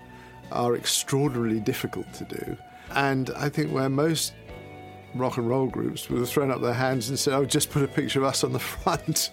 are 0.53 0.77
extraordinarily 0.77 1.59
difficult 1.59 2.13
to 2.15 2.25
do. 2.25 2.57
And 2.95 3.31
I 3.31 3.49
think 3.49 3.73
where 3.73 3.89
most 3.89 4.33
rock 5.17 5.39
and 5.39 5.49
roll 5.49 5.67
groups 5.67 6.09
would 6.09 6.21
have 6.21 6.29
thrown 6.29 6.53
up 6.53 6.63
their 6.63 6.73
hands 6.73 7.09
and 7.09 7.19
said, 7.19 7.35
"Oh, 7.35 7.45
just 7.45 7.71
put 7.71 7.83
a 7.83 7.89
picture 7.89 8.21
of 8.21 8.27
us 8.27 8.45
on 8.45 8.53
the 8.53 8.59
front," 8.75 9.33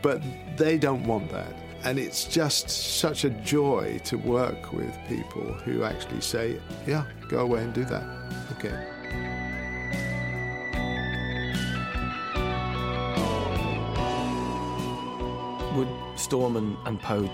but 0.00 0.22
they 0.56 0.78
don't 0.78 1.04
want 1.04 1.30
that. 1.30 1.52
And 1.82 1.98
it's 1.98 2.24
just 2.24 2.70
such 2.70 3.24
a 3.24 3.30
joy 3.30 4.00
to 4.04 4.16
work 4.16 4.72
with 4.72 4.96
people 5.08 5.52
who 5.64 5.82
actually 5.82 6.20
say, 6.20 6.60
"Yeah, 6.86 7.04
go 7.28 7.40
away 7.40 7.64
and 7.64 7.74
do 7.74 7.84
that." 7.84 8.04
Okay. 8.52 8.97
Storm 16.28 16.56
and, 16.58 16.76
and 16.84 17.00
Po 17.00 17.28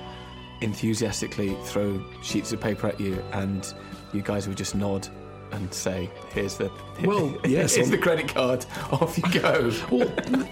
enthusiastically 0.60 1.56
throw 1.64 2.00
sheets 2.22 2.52
of 2.52 2.60
paper 2.60 2.86
at 2.86 3.00
you 3.00 3.20
and 3.32 3.74
you 4.12 4.22
guys 4.22 4.46
would 4.46 4.56
just 4.56 4.76
nod 4.76 5.08
and 5.50 5.72
say, 5.74 6.08
"Here's 6.32 6.56
the 6.56 6.70
Well, 7.04 7.36
yes, 7.44 7.74
here's 7.74 7.90
the 7.90 7.98
credit 7.98 8.28
card. 8.28 8.64
Off 8.92 9.18
you 9.18 9.40
go." 9.40 9.72
Well, 9.90 10.08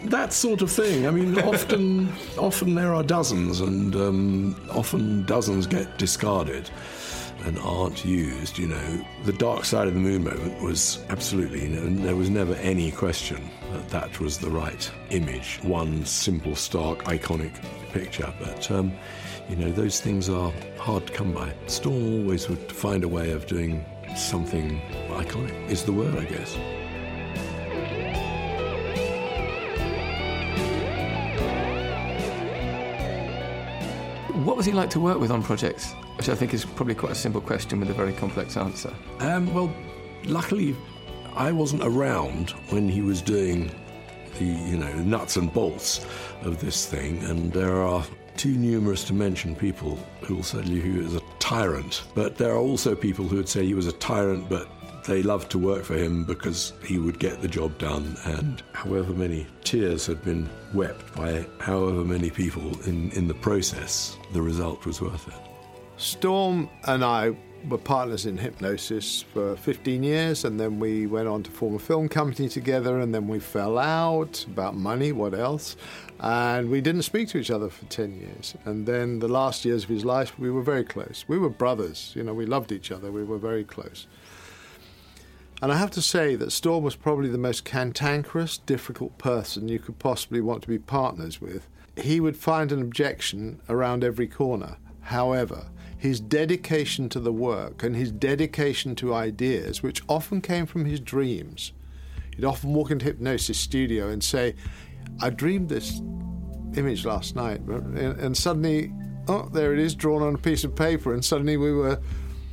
that 0.07 0.33
sort 0.33 0.61
of 0.61 0.71
thing. 0.73 1.07
I 1.07 1.11
mean, 1.11 1.39
often, 1.41 2.13
often 2.37 2.75
there 2.75 2.95
are 2.95 3.03
dozens, 3.05 3.61
and 3.61 3.95
um, 3.95 4.57
often 4.71 5.25
dozens 5.25 5.67
get 5.67 5.99
discarded 5.99 6.69
and 7.45 7.59
aren't 7.59 8.05
used. 8.05 8.59
You 8.59 8.69
know, 8.69 9.07
the 9.25 9.33
dark 9.33 9.65
side 9.65 9.89
of 9.89 9.95
the 9.95 10.01
moon 10.01 10.25
moment 10.25 10.63
was 10.63 11.05
absolutely, 11.09 11.69
know, 11.69 12.03
there 12.03 12.17
was 12.17 12.31
never 12.31 12.55
any 12.55 12.91
question 12.91 13.51
that 13.73 13.89
that 13.91 14.21
was 14.21 14.39
the 14.39 14.51
right 14.51 14.91
image. 15.11 15.59
One 15.63 16.05
simple, 16.05 16.57
stark, 16.57 17.05
iconic 17.05 17.53
picture, 17.93 18.33
but. 18.41 18.71
Um, 18.71 18.93
you 19.49 19.57
know, 19.57 19.73
those 19.73 20.01
things 20.01 20.29
are 20.29 20.53
hard 20.79 21.07
to 21.09 21.13
come 21.13 21.33
by. 21.33 21.53
Storm 21.67 22.21
always 22.21 22.49
would 22.49 22.71
find 22.73 23.05
a 23.05 23.09
way 23.09 23.33
of 23.33 23.47
doing 23.47 23.85
something 24.17 24.81
iconic, 25.11 25.69
is 25.69 25.85
the 25.85 25.93
word, 25.93 26.17
I 26.17 26.25
guess. 26.25 26.57
What 34.45 34.57
was 34.57 34.67
he 34.67 34.73
like 34.73 34.91
to 34.91 35.01
work 35.01 35.21
with 35.21 35.31
on 35.31 35.41
projects? 35.43 35.93
Which 36.17 36.29
I 36.29 36.35
think 36.35 36.53
is 36.53 36.65
probably 36.65 36.97
quite 36.97 37.13
a 37.13 37.15
simple 37.15 37.41
question 37.41 37.79
with 37.79 37.91
a 37.91 37.95
very 37.95 38.13
complex 38.13 38.57
answer. 38.57 38.93
Um, 39.21 39.53
well, 39.55 39.73
luckily, 40.25 40.75
I 41.35 41.53
wasn't 41.53 41.85
around 41.85 42.51
when 42.71 42.89
he 42.89 43.03
was 43.03 43.23
doing 43.23 43.71
the, 44.39 44.45
you 44.45 44.77
know, 44.77 44.93
nuts 44.95 45.37
and 45.37 45.53
bolts 45.53 46.05
of 46.43 46.61
this 46.61 46.87
thing, 46.87 47.23
and 47.25 47.53
there 47.53 47.77
are 47.77 48.05
too 48.37 48.57
numerous 48.57 49.05
to 49.05 49.15
mention 49.15 49.55
people 49.55 49.97
who 50.23 50.37
will 50.37 50.43
he 50.81 50.91
was 50.91 51.15
a 51.15 51.21
tyrant. 51.39 52.03
But 52.15 52.37
there 52.37 52.53
are 52.53 52.59
also 52.59 52.97
people 52.97 53.29
who 53.29 53.37
would 53.37 53.49
say 53.49 53.65
he 53.65 53.75
was 53.75 53.87
a 53.87 53.93
tyrant, 53.93 54.49
but 54.49 54.69
they 55.05 55.23
loved 55.23 55.51
to 55.51 55.59
work 55.59 55.85
for 55.85 55.95
him 55.95 56.25
because 56.25 56.73
he 56.85 56.99
would 56.99 57.19
get 57.19 57.41
the 57.41 57.49
job 57.49 57.77
done, 57.79 58.17
and 58.25 58.63
however 58.73 59.13
many 59.13 59.47
tears 59.65 60.07
had 60.07 60.23
been 60.25 60.49
wept 60.75 61.15
by 61.15 61.47
however 61.59 62.05
many 62.05 62.31
people 62.31 62.81
in, 62.83 63.11
in 63.13 63.29
the 63.29 63.35
process, 63.35 64.17
the 64.33 64.43
result 64.43 64.85
was 64.87 65.01
worth 65.01 65.29
it. 65.29 65.35
Storm 65.97 66.69
and 66.85 67.05
I 67.05 67.37
were 67.69 67.79
partners 67.79 68.27
in 68.27 68.37
Hipgnosis 68.37 69.25
for 69.33 69.57
15 69.57 70.03
years, 70.03 70.45
and 70.45 70.59
then 70.59 70.81
we 70.81 71.07
went 71.07 71.29
on 71.29 71.43
to 71.45 71.51
form 71.51 71.77
a 71.77 71.79
film 71.79 72.09
company 72.09 72.49
together, 72.49 72.99
and 72.99 73.15
then 73.15 73.29
we 73.29 73.39
fell 73.39 73.79
out 73.79 74.45
about 74.47 74.75
money, 74.75 75.13
what 75.13 75.35
else? 75.35 75.77
And 76.21 76.71
we 76.71 76.81
didn't 76.81 77.03
speak 77.03 77.29
to 77.29 77.39
each 77.39 77.51
other 77.51 77.69
for 77.69 77.85
10 77.87 78.21
years. 78.21 78.55
And 78.65 78.87
then 78.87 79.19
the 79.19 79.29
last 79.29 79.65
years 79.65 79.85
of 79.85 79.91
his 79.91 80.05
life, 80.05 80.39
we 80.39 80.51
were 80.51 80.63
very 80.63 80.85
close. 80.85 81.25
We 81.29 81.39
were 81.39 81.51
brothers, 81.51 82.13
you 82.15 82.23
know, 82.23 82.35
we 82.35 82.47
loved 82.47 82.73
each 82.73 82.91
other, 82.91 83.11
we 83.11 83.25
were 83.25 83.39
very 83.39 83.65
close. 83.65 84.07
And 85.63 85.71
I 85.71 85.77
have 85.77 85.93
to 85.93 86.03
say 86.03 86.35
that 86.35 86.51
Storm 86.51 86.83
was 86.83 86.97
probably 86.97 87.29
the 87.29 87.39
most 87.39 87.65
cantankerous, 87.65 88.59
difficult 88.59 89.17
person 89.17 89.69
you 89.69 89.79
could 89.79 90.01
possibly 90.01 90.41
want 90.41 90.63
to 90.63 90.69
be 90.69 90.81
partners 90.81 91.41
with. 91.41 91.69
He 91.97 92.19
would 92.19 92.37
find 92.37 92.73
an 92.73 92.83
objection 92.83 93.61
around 93.69 94.03
every 94.03 94.27
corner. 94.27 94.79
However, 95.03 95.67
his 95.97 96.19
dedication 96.19 97.09
to 97.11 97.21
the 97.21 97.33
work 97.33 97.85
and 97.85 97.95
his 97.95 98.11
dedication 98.11 98.97
to 98.97 99.15
ideas, 99.15 99.85
which 99.85 100.03
often 100.09 100.41
came 100.41 100.67
from 100.67 100.85
his 100.85 100.99
dreams, 100.99 101.71
he'd 102.35 102.45
often 102.45 102.75
walk 102.75 102.91
into 102.91 103.07
Hipgnosis 103.07 103.55
studio 103.55 104.09
and 104.09 104.25
say, 104.25 104.57
I 105.21 105.31
dreamed 105.31 105.69
this 105.69 106.01
image 106.77 107.05
last 107.05 107.37
night, 107.37 107.61
and 107.61 108.37
suddenly, 108.37 108.93
oh, 109.29 109.49
there 109.53 109.73
it 109.73 109.79
is 109.79 109.95
drawn 109.95 110.23
on 110.23 110.35
a 110.35 110.39
piece 110.39 110.65
of 110.65 110.75
paper, 110.75 111.15
and 111.15 111.25
suddenly 111.25 111.57
we 111.57 111.71
were 111.71 112.01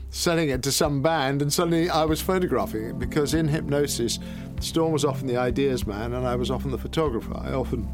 selling 0.09 0.49
it 0.49 0.63
to 0.63 0.71
some 0.71 1.01
band, 1.01 1.41
and 1.41 1.51
suddenly 1.51 1.89
I 1.89 2.05
was 2.05 2.21
photographing 2.21 2.83
it 2.83 2.99
because 2.99 3.33
in 3.33 3.47
Hipgnosis, 3.47 4.19
Storm 4.61 4.91
was 4.91 5.05
often 5.05 5.27
the 5.27 5.37
ideas 5.37 5.87
man, 5.87 6.13
and 6.13 6.27
I 6.27 6.35
was 6.35 6.51
often 6.51 6.71
the 6.71 6.77
photographer. 6.77 7.35
I 7.37 7.53
often 7.53 7.87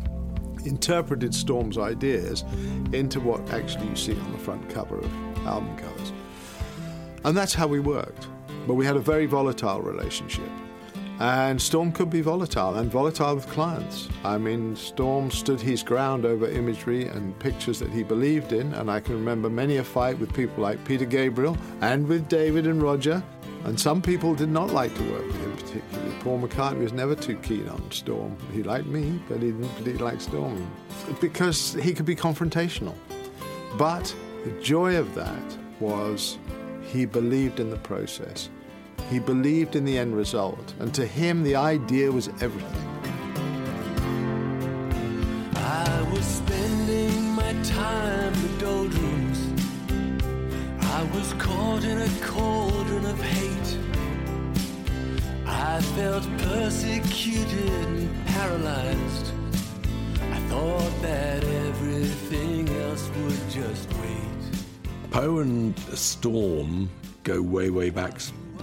interpreted 0.66 1.34
Storm's 1.34 1.78
ideas 1.78 2.44
into 2.92 3.20
what 3.20 3.48
actually 3.52 3.88
you 3.88 3.96
see 3.96 4.20
on 4.20 4.32
the 4.32 4.38
front 4.38 4.68
cover 4.70 4.98
of 4.98 5.46
album 5.46 5.78
covers. 5.78 6.12
And 7.24 7.36
that's 7.36 7.54
how 7.54 7.68
we 7.68 7.80
worked. 7.80 8.28
But 8.68 8.74
we 8.74 8.86
had 8.86 8.96
a 8.96 9.00
very 9.00 9.26
volatile 9.26 9.82
relationship. 9.82 10.50
And 11.20 11.62
Storm 11.62 11.94
could 11.94 12.10
be 12.10 12.20
volatile 12.22 12.76
and 12.76 12.92
volatile 12.92 13.36
with 13.36 13.48
clients. 13.48 14.10
I 14.26 14.38
mean, 14.38 14.76
Storm 14.76 15.32
stood 15.32 15.62
his 15.62 15.82
ground 15.82 16.26
over 16.26 16.48
imagery 16.48 17.06
and 17.08 17.38
pictures 17.40 17.80
that 17.80 17.90
he 17.90 18.04
believed 18.04 18.52
in, 18.52 18.74
and 18.74 18.92
I 18.92 19.00
can 19.00 19.16
remember 19.16 19.50
many 19.50 19.78
a 19.78 19.84
fight 19.84 20.20
with 20.20 20.34
people 20.34 20.62
like 20.62 20.84
Peter 20.84 21.06
Gabriel 21.06 21.58
and 21.80 22.06
with 22.06 22.28
David 22.28 22.68
and 22.68 22.82
Roger. 22.82 23.24
And 23.64 23.80
some 23.80 24.02
people 24.02 24.36
did 24.36 24.50
not 24.50 24.72
like 24.72 24.94
to 24.94 25.12
work 25.12 25.26
with 25.26 25.42
him 25.42 25.56
particularly. 25.56 26.16
Paul 26.20 26.40
McCartney 26.40 26.84
was 26.84 26.94
never 26.94 27.16
too 27.16 27.38
keen 27.38 27.68
on 27.70 27.90
Storm. 27.92 28.38
He 28.52 28.62
liked 28.62 28.86
me, 28.86 29.20
but 29.28 29.42
he 29.42 29.52
didn't 29.52 29.70
particularly 29.70 30.04
like 30.04 30.22
Storm 30.22 30.72
because 31.22 31.74
he 31.76 31.94
could 31.94 32.06
be 32.06 32.16
confrontational. 32.16 32.94
But 33.78 34.14
the 34.44 34.52
joy 34.62 34.98
of 34.98 35.16
that 35.16 35.58
was 35.80 36.38
he 36.84 37.06
believed 37.06 37.60
in 37.60 37.70
the 37.70 37.78
process. 37.78 38.50
He 39.10 39.20
believed 39.20 39.76
in 39.76 39.86
the 39.86 39.98
end 39.98 40.16
result, 40.16 40.74
and 40.80 40.94
to 40.96 41.06
him, 41.06 41.44
the 41.44 41.56
idea 41.56 42.12
was 42.12 42.30
everything. 42.42 42.82
I 45.56 46.10
was 46.12 46.26
spending 46.26 47.32
my 47.32 47.54
time 47.64 48.34
in 48.34 48.58
doldrums. 48.58 49.64
I 50.82 51.04
was 51.16 51.34
caught 51.34 51.84
in 51.84 52.02
a 52.02 52.10
cauldron 52.22 53.06
of 53.06 53.22
hate. 53.22 53.78
I 55.46 55.82
felt 55.96 56.24
persecuted 56.40 57.70
and 57.70 58.26
paralyzed. 58.28 59.32
I 60.32 60.40
thought 60.50 61.02
that 61.02 61.44
everything 61.44 62.70
else 62.70 63.10
would 63.18 63.50
just 63.50 63.94
wait. 63.94 64.26
Po 65.12 65.40
and 65.40 65.78
Storm 65.94 66.90
go 67.24 67.42
way, 67.42 67.70
way 67.70 67.90
back. 67.90 68.20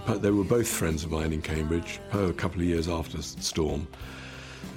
They 0.07 0.31
were 0.31 0.43
both 0.43 0.67
friends 0.67 1.03
of 1.03 1.11
mine 1.11 1.31
in 1.33 1.41
Cambridge. 1.41 1.99
Po 2.09 2.25
a 2.25 2.33
couple 2.33 2.61
of 2.61 2.67
years 2.67 2.87
after 2.87 3.21
Storm, 3.21 3.87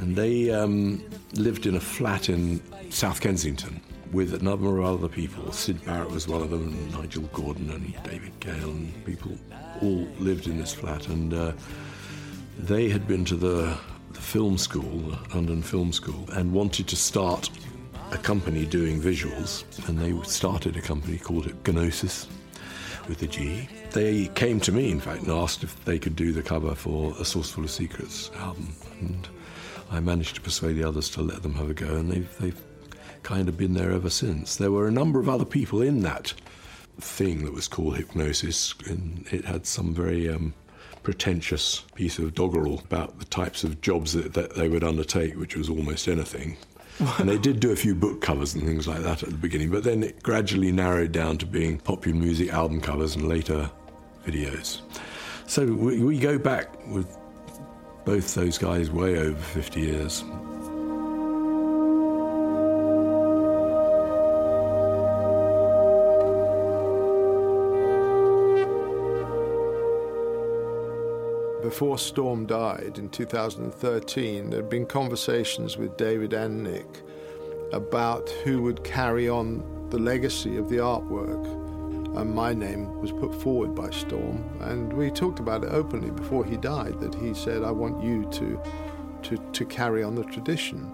and 0.01 0.15
they 0.15 0.51
um, 0.51 1.05
lived 1.35 1.67
in 1.67 1.75
a 1.75 1.81
flat 1.81 2.29
in 2.29 2.61
South 2.91 3.21
Kensington 3.21 3.81
with 4.13 4.35
a 4.35 4.39
number 4.39 4.79
of 4.79 4.85
other 4.85 5.09
people. 5.09 5.51
Syd 5.53 5.85
Barrett 5.85 6.11
was 6.11 6.29
one 6.29 6.43
of 6.43 6.51
them, 6.51 6.69
and 6.69 6.93
Nigel 6.93 7.25
Gordon 7.33 7.71
and 7.71 7.95
David 8.05 8.39
Gale, 8.41 8.71
and 8.71 9.05
people 9.05 9.33
all 9.83 10.07
lived 10.19 10.47
in 10.47 10.59
this 10.59 10.73
flat. 10.73 11.09
And 11.09 11.35
uh, 11.35 11.53
they 12.59 12.89
had 12.89 13.07
been 13.09 13.25
to 13.27 13.35
the, 13.35 13.77
the 14.13 14.21
film 14.21 14.57
school, 14.57 14.99
the 14.99 15.35
London 15.35 15.61
Film 15.61 15.93
School, 15.93 16.25
and 16.33 16.53
wanted 16.53 16.87
to 16.89 16.97
start 16.97 17.51
a 18.13 18.19
company 18.19 18.65
doing 18.65 19.01
visuals, 19.01 19.65
and 19.89 19.99
they 19.99 20.19
started 20.29 20.77
a 20.77 20.81
company 20.81 21.19
called 21.19 21.47
Hipgnosis 21.47 22.27
with 23.09 23.19
the 23.19 23.27
G. 23.27 23.69
They 23.93 24.29
came 24.29 24.61
to 24.61 24.73
me, 24.73 24.91
in 24.91 25.01
fact, 25.01 25.23
and 25.23 25.31
asked 25.31 25.65
if 25.65 25.85
they 25.85 25.99
could 25.99 26.17
do 26.17 26.33
the 26.33 26.43
cover 26.43 26.75
for 26.75 27.13
a 27.13 27.25
Saucerful 27.25 27.65
of 27.65 27.71
Secrets 27.71 28.31
album, 28.37 28.73
and 29.01 29.29
I 29.91 30.01
managed 30.01 30.35
to 30.37 30.41
persuade 30.41 30.77
the 30.77 30.85
others 30.85 31.09
to 31.11 31.23
let 31.23 31.43
them 31.43 31.55
have 31.55 31.71
a 31.71 31.75
go, 31.75 31.97
and 31.97 32.11
they've, 32.11 32.39
they've 32.39 32.61
kind 33.23 33.49
of 33.49 33.57
been 33.57 33.75
there 33.75 33.93
ever 33.93 34.11
since. 34.11 34.57
There 34.57 34.73
were 34.73 34.89
a 34.89 34.93
number 34.93 35.21
of 35.21 35.29
other 35.29 35.45
people 35.45 35.83
in 35.83 36.01
that 36.01 36.35
thing 36.99 37.45
that 37.45 37.53
was 37.53 37.69
called 37.69 37.97
Hipgnosis, 37.97 38.89
and 38.89 39.27
it 39.31 39.45
had 39.45 39.67
some 39.67 39.95
very 39.95 40.29
um, 40.29 40.55
pretentious 41.03 41.83
piece 41.95 42.19
of 42.19 42.35
doggerel 42.35 42.81
about 42.81 43.19
the 43.19 43.25
types 43.27 43.63
of 43.65 43.81
jobs 43.81 44.13
that, 44.13 44.35
that 44.35 44.55
they 44.55 44.69
would 44.69 44.85
undertake, 44.85 45.35
which 45.37 45.57
was 45.57 45.69
almost 45.69 46.09
anything. 46.09 46.57
And 47.19 47.29
they 47.29 47.39
did 47.39 47.61
do 47.61 47.73
a 47.73 47.77
few 47.77 47.95
book 47.95 48.21
covers 48.21 48.55
and 48.55 48.65
things 48.65 48.89
like 48.89 49.03
that 49.03 49.23
at 49.23 49.29
the 49.29 49.37
beginning, 49.37 49.71
but 49.71 49.85
then 49.85 50.03
it 50.03 50.23
gradually 50.23 50.73
narrowed 50.73 51.13
down 51.13 51.39
to 51.39 51.47
being 51.47 51.79
popular 51.79 52.19
music 52.19 52.53
album 52.53 52.81
covers 52.81 53.17
and 53.17 53.29
later 53.29 53.71
videos. 54.27 54.81
So 55.47 55.67
we, 55.67 56.03
we 56.03 56.19
go 56.19 56.39
back 56.39 56.69
with 56.89 57.07
both 58.05 58.35
those 58.35 58.59
guys 58.59 58.91
way 58.91 59.19
over 59.19 59.41
50 59.41 59.81
years. 59.81 60.25
Before 71.67 71.99
Storm 71.99 72.47
died 72.47 72.97
in 72.97 73.09
2013, 73.09 74.51
there 74.51 74.61
had 74.61 74.71
been 74.71 74.87
conversations 74.87 75.77
with 75.77 75.97
David 75.97 76.33
and 76.33 76.63
Nick 76.63 77.03
about 77.73 78.31
who 78.45 78.63
would 78.63 78.85
carry 78.85 79.29
on 79.29 79.89
the 79.91 79.99
legacy 79.99 80.59
of 80.59 80.69
the 80.69 80.77
artwork. 80.77 81.45
And 82.17 82.33
my 82.33 82.55
name 82.55 83.01
was 83.01 83.11
put 83.11 83.35
forward 83.35 83.75
by 83.75 83.91
Storm, 83.91 84.49
and 84.61 84.93
we 84.93 85.11
talked 85.11 85.41
about 85.41 85.65
it 85.65 85.71
openly 85.73 86.13
before 86.13 86.45
he 86.45 86.57
died. 86.57 87.01
That 87.01 87.17
he 87.17 87.35
said, 87.35 87.65
"I 87.65 87.73
want 87.73 88.01
you 88.01 88.31
to, 88.31 88.63
to, 89.25 89.37
to 89.37 89.65
carry 89.67 90.05
on 90.05 90.15
the 90.15 90.23
tradition." 90.23 90.93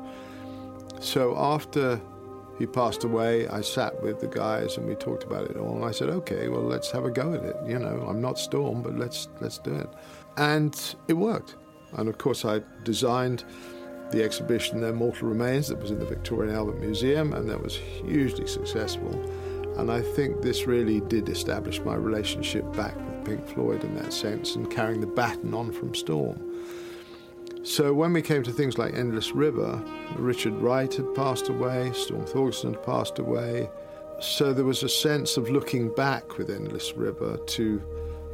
So 1.01 1.37
after 1.37 2.01
he 2.59 2.65
passed 2.65 3.05
away, 3.05 3.47
I 3.49 3.61
sat 3.61 4.03
with 4.03 4.21
the 4.21 4.27
guys 4.27 4.79
and 4.79 4.87
we 4.87 4.95
talked 4.95 5.25
about 5.25 5.51
it 5.51 5.57
all. 5.59 5.77
And 5.77 5.85
I 5.85 5.91
said, 5.91 6.09
"Okay, 6.09 6.49
well, 6.49 6.63
let's 6.63 6.91
have 6.93 7.05
a 7.05 7.11
go 7.11 7.35
at 7.35 7.45
it. 7.45 7.57
You 7.67 7.79
know, 7.79 8.07
I'm 8.09 8.23
not 8.23 8.39
Storm, 8.39 8.81
but 8.83 8.97
let's 8.97 9.29
let's 9.43 9.59
do 9.59 9.75
it." 9.75 9.91
And 10.37 10.95
it 11.09 11.15
worked. 11.15 11.57
And 11.95 12.09
of 12.09 12.19
course, 12.19 12.45
I 12.45 12.63
designed 12.85 13.45
the 14.11 14.23
exhibition, 14.23 14.81
Their 14.81 14.93
Mortal 14.93 15.29
Remains, 15.29 15.69
that 15.69 15.81
was 15.81 15.91
in 15.91 15.99
the 15.99 16.05
Victoria 16.05 16.51
and 16.51 16.59
Albert 16.59 16.81
Museum, 16.81 17.33
and 17.33 17.49
that 17.49 17.63
was 17.63 17.77
hugely 17.77 18.47
successful. 18.47 19.11
And 19.79 19.91
I 19.91 20.03
think 20.03 20.43
this 20.43 20.67
really 20.67 21.01
did 21.01 21.29
establish 21.29 21.81
my 21.81 21.95
relationship 21.95 22.71
back 22.77 22.95
with 22.95 23.25
Pink 23.25 23.49
Floyd 23.49 23.85
in 23.85 23.95
that 23.97 24.13
sense 24.13 24.55
and 24.55 24.71
carrying 24.71 25.01
the 25.01 25.07
baton 25.07 25.55
on 25.55 25.73
from 25.73 25.95
Storm. 25.95 26.39
So 27.65 27.95
when 27.95 28.13
we 28.13 28.23
came 28.23 28.43
to 28.43 28.53
things 28.53 28.77
like 28.77 28.95
Endless 28.95 29.33
River, 29.33 29.83
Richard 30.17 30.55
Wright 30.55 30.93
had 30.93 31.15
passed 31.15 31.49
away, 31.49 31.93
Storm 31.95 32.25
Thorgerson 32.27 32.75
had 32.75 32.83
passed 32.83 33.19
away. 33.19 33.71
So 34.21 34.53
there 34.53 34.65
was 34.65 34.83
a 34.83 34.89
sense 34.89 35.37
of 35.37 35.49
looking 35.49 35.89
back 35.95 36.39
with 36.39 36.51
Endless 36.51 36.93
River 36.95 37.39
to 37.39 37.83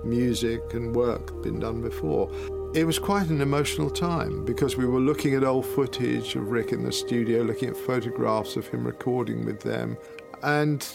music 0.05 0.75
and 0.75 0.95
work 0.95 1.43
been 1.43 1.61
done 1.61 1.83
before. 1.83 2.31
It 2.75 2.85
was 2.85 2.99
quite 2.99 3.29
an 3.29 3.41
emotional 3.41 3.91
time 3.91 4.45
because 4.45 4.77
we 4.77 4.85
were 4.85 5.01
looking 5.01 5.35
at 5.35 5.45
old 5.45 5.67
footage 5.67 6.35
of 6.37 6.51
Rick 6.51 6.73
in 6.73 6.83
the 6.83 6.93
studio, 6.93 7.43
looking 7.43 7.71
at 7.71 7.77
photographs 7.77 8.57
of 8.57 8.67
him 8.69 8.87
recording 8.87 9.45
with 9.45 9.61
them. 9.61 9.97
And 10.43 10.87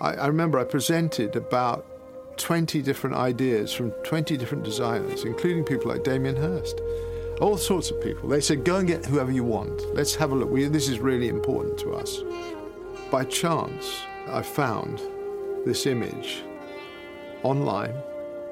I, 0.00 0.14
I 0.14 0.26
remember 0.28 0.58
I 0.58 0.64
presented 0.64 1.34
about 1.36 1.86
20 2.38 2.82
different 2.82 3.16
ideas 3.16 3.72
from 3.72 3.90
20 4.04 4.36
different 4.36 4.64
designers, 4.64 5.24
including 5.24 5.64
people 5.64 5.90
like 5.90 6.04
Damien 6.04 6.36
Hirst. 6.36 6.80
All 7.40 7.56
sorts 7.56 7.90
of 7.90 8.00
people. 8.00 8.28
They 8.28 8.40
said, 8.40 8.64
go 8.64 8.76
and 8.76 8.88
get 8.88 9.04
whoever 9.04 9.30
you 9.30 9.44
want. 9.44 9.94
Let's 9.94 10.14
have 10.16 10.32
a 10.32 10.34
look. 10.34 10.50
We, 10.50 10.64
this 10.64 10.88
is 10.88 10.98
really 10.98 11.28
important 11.28 11.78
to 11.78 11.94
us. 11.94 12.22
By 13.10 13.24
chance, 13.24 14.00
I 14.28 14.42
found 14.42 15.00
this 15.64 15.86
image 15.86 16.42
online 17.42 17.94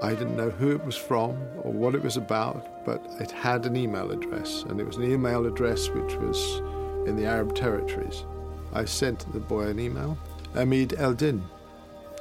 I 0.02 0.10
didn't 0.10 0.36
know 0.36 0.50
who 0.50 0.72
it 0.72 0.84
was 0.84 0.96
from 0.96 1.42
or 1.62 1.72
what 1.72 1.94
it 1.94 2.02
was 2.02 2.16
about, 2.18 2.84
but 2.84 3.04
it 3.18 3.30
had 3.30 3.64
an 3.64 3.76
email 3.76 4.10
address, 4.10 4.62
and 4.68 4.78
it 4.78 4.86
was 4.86 4.96
an 4.96 5.10
email 5.10 5.46
address 5.46 5.88
which 5.88 6.14
was 6.16 6.58
in 7.08 7.16
the 7.16 7.24
Arab 7.24 7.54
territories. 7.54 8.24
I 8.74 8.84
sent 8.84 9.32
the 9.32 9.40
boy 9.40 9.68
an 9.68 9.80
email, 9.80 10.18
Amid 10.54 10.90
Eldin. 10.90 11.42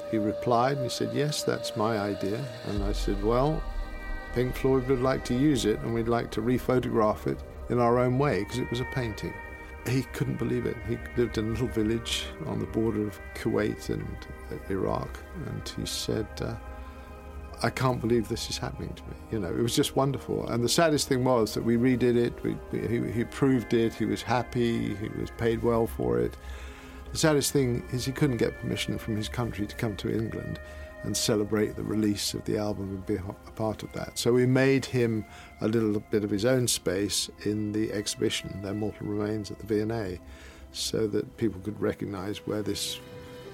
He 0.10 0.18
replied 0.18 0.78
and 0.78 0.86
he 0.86 0.90
said, 0.90 1.14
Yes, 1.14 1.44
that's 1.44 1.76
my 1.76 1.98
idea. 1.98 2.44
And 2.68 2.84
I 2.84 2.94
said, 2.94 3.22
Well, 3.22 3.62
Pink 4.34 4.56
Floyd 4.56 4.88
would 4.88 5.02
like 5.02 5.26
to 5.26 5.34
use 5.34 5.66
it, 5.66 5.80
and 5.80 5.94
we'd 5.94 6.08
like 6.08 6.32
to 6.32 6.42
rephotograph 6.42 7.28
it 7.28 7.40
in 7.70 7.80
our 7.80 8.00
own 8.00 8.18
way 8.18 8.40
because 8.40 8.60
it 8.60 8.70
was 8.70 8.80
a 8.80 8.88
painting. 8.94 9.34
He 9.88 10.04
couldn't 10.14 10.40
believe 10.40 10.66
it. 10.66 10.78
He 10.88 10.98
lived 11.18 11.38
in 11.38 11.48
a 11.48 11.50
little 11.50 11.68
village 11.68 12.26
on 12.48 12.60
the 12.60 12.66
border 12.66 13.08
of 13.08 13.20
Kuwait 13.36 13.90
and 13.90 14.08
Iraq, 14.70 15.20
and 15.48 15.74
he 15.78 15.86
said, 15.86 16.28
uh, 16.42 16.56
I 17.66 17.72
can't 17.72 18.00
believe 18.00 18.30
this 18.30 18.48
is 18.52 18.60
happening 18.60 18.94
to 18.94 19.02
me. 19.04 19.16
You 19.32 19.40
know, 19.40 19.48
it 19.48 19.58
was 19.60 19.76
just 19.76 19.96
wonderful. 19.96 20.48
And 20.50 20.64
the 20.64 20.70
saddest 20.70 21.08
thing 21.08 21.24
was 21.24 21.56
that 21.56 21.64
we 21.64 21.78
redid 21.78 22.16
it. 22.16 22.34
We, 22.44 22.56
he, 22.72 23.12
he 23.12 23.24
proved 23.24 23.74
it. 23.74 23.92
He 23.92 24.06
was 24.06 24.22
happy. 24.22 24.94
He 24.94 25.10
was 25.20 25.32
paid 25.32 25.64
well 25.64 25.88
for 25.88 26.20
it. 26.20 26.38
The 27.12 27.18
saddest 27.18 27.52
thing 27.52 27.82
is 27.92 28.06
he 28.06 28.12
couldn't 28.12 28.38
get 28.38 28.60
permission 28.62 29.00
from 29.00 29.16
his 29.16 29.28
country 29.28 29.66
to 29.66 29.76
come 29.76 29.96
to 29.98 30.14
England 30.14 30.60
and 31.02 31.18
celebrate 31.18 31.76
the 31.76 31.82
release 31.82 32.36
of 32.36 32.46
the 32.46 32.56
album 32.56 32.90
and 32.90 33.06
be 33.08 33.16
a 33.16 33.52
part 33.54 33.82
of 33.82 33.92
that. 33.94 34.20
So 34.20 34.32
we 34.32 34.46
made 34.46 34.86
him 34.86 35.26
a 35.62 35.68
little 35.68 36.00
bit 36.12 36.24
of 36.24 36.30
his 36.30 36.46
own 36.46 36.68
space 36.68 37.32
in 37.46 37.72
the 37.72 37.92
exhibition, 37.92 38.60
Their 38.62 38.76
Mortal 38.76 39.08
Remains 39.08 39.50
at 39.50 39.58
the 39.58 39.66
V&A, 39.66 40.20
so 40.72 41.08
that 41.08 41.36
people 41.38 41.60
could 41.62 41.82
recognize 41.82 42.46
where 42.46 42.62
this 42.62 43.00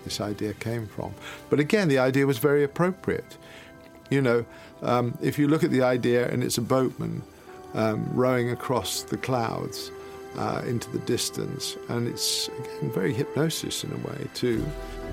this 0.04 0.20
idea 0.20 0.54
came 0.56 0.88
from. 0.88 1.14
But 1.50 1.60
again, 1.60 1.88
the 1.88 2.00
idea 2.00 2.26
was 2.26 2.40
very 2.40 2.64
appropriate. 2.64 3.38
You 4.12 4.22
know, 4.22 4.46
um, 4.82 5.18
if 5.22 5.40
you 5.40 5.48
look 5.48 5.64
at 5.64 5.72
the 5.72 5.84
idea 5.84 6.30
and 6.30 6.44
it's 6.44 6.58
a 6.58 6.62
boatman 6.62 7.24
um, 7.74 8.06
rowing 8.14 8.52
across 8.52 9.04
the 9.04 9.16
clouds 9.16 9.90
uh, 10.38 10.62
into 10.68 10.92
the 10.92 11.00
distance, 11.00 11.78
and 11.88 12.10
it's 12.10 12.50
again 12.50 12.92
very 12.92 13.14
Hipgnosis 13.14 13.86
in 13.86 13.92
a 13.94 14.08
way 14.08 14.28
too, 14.34 14.66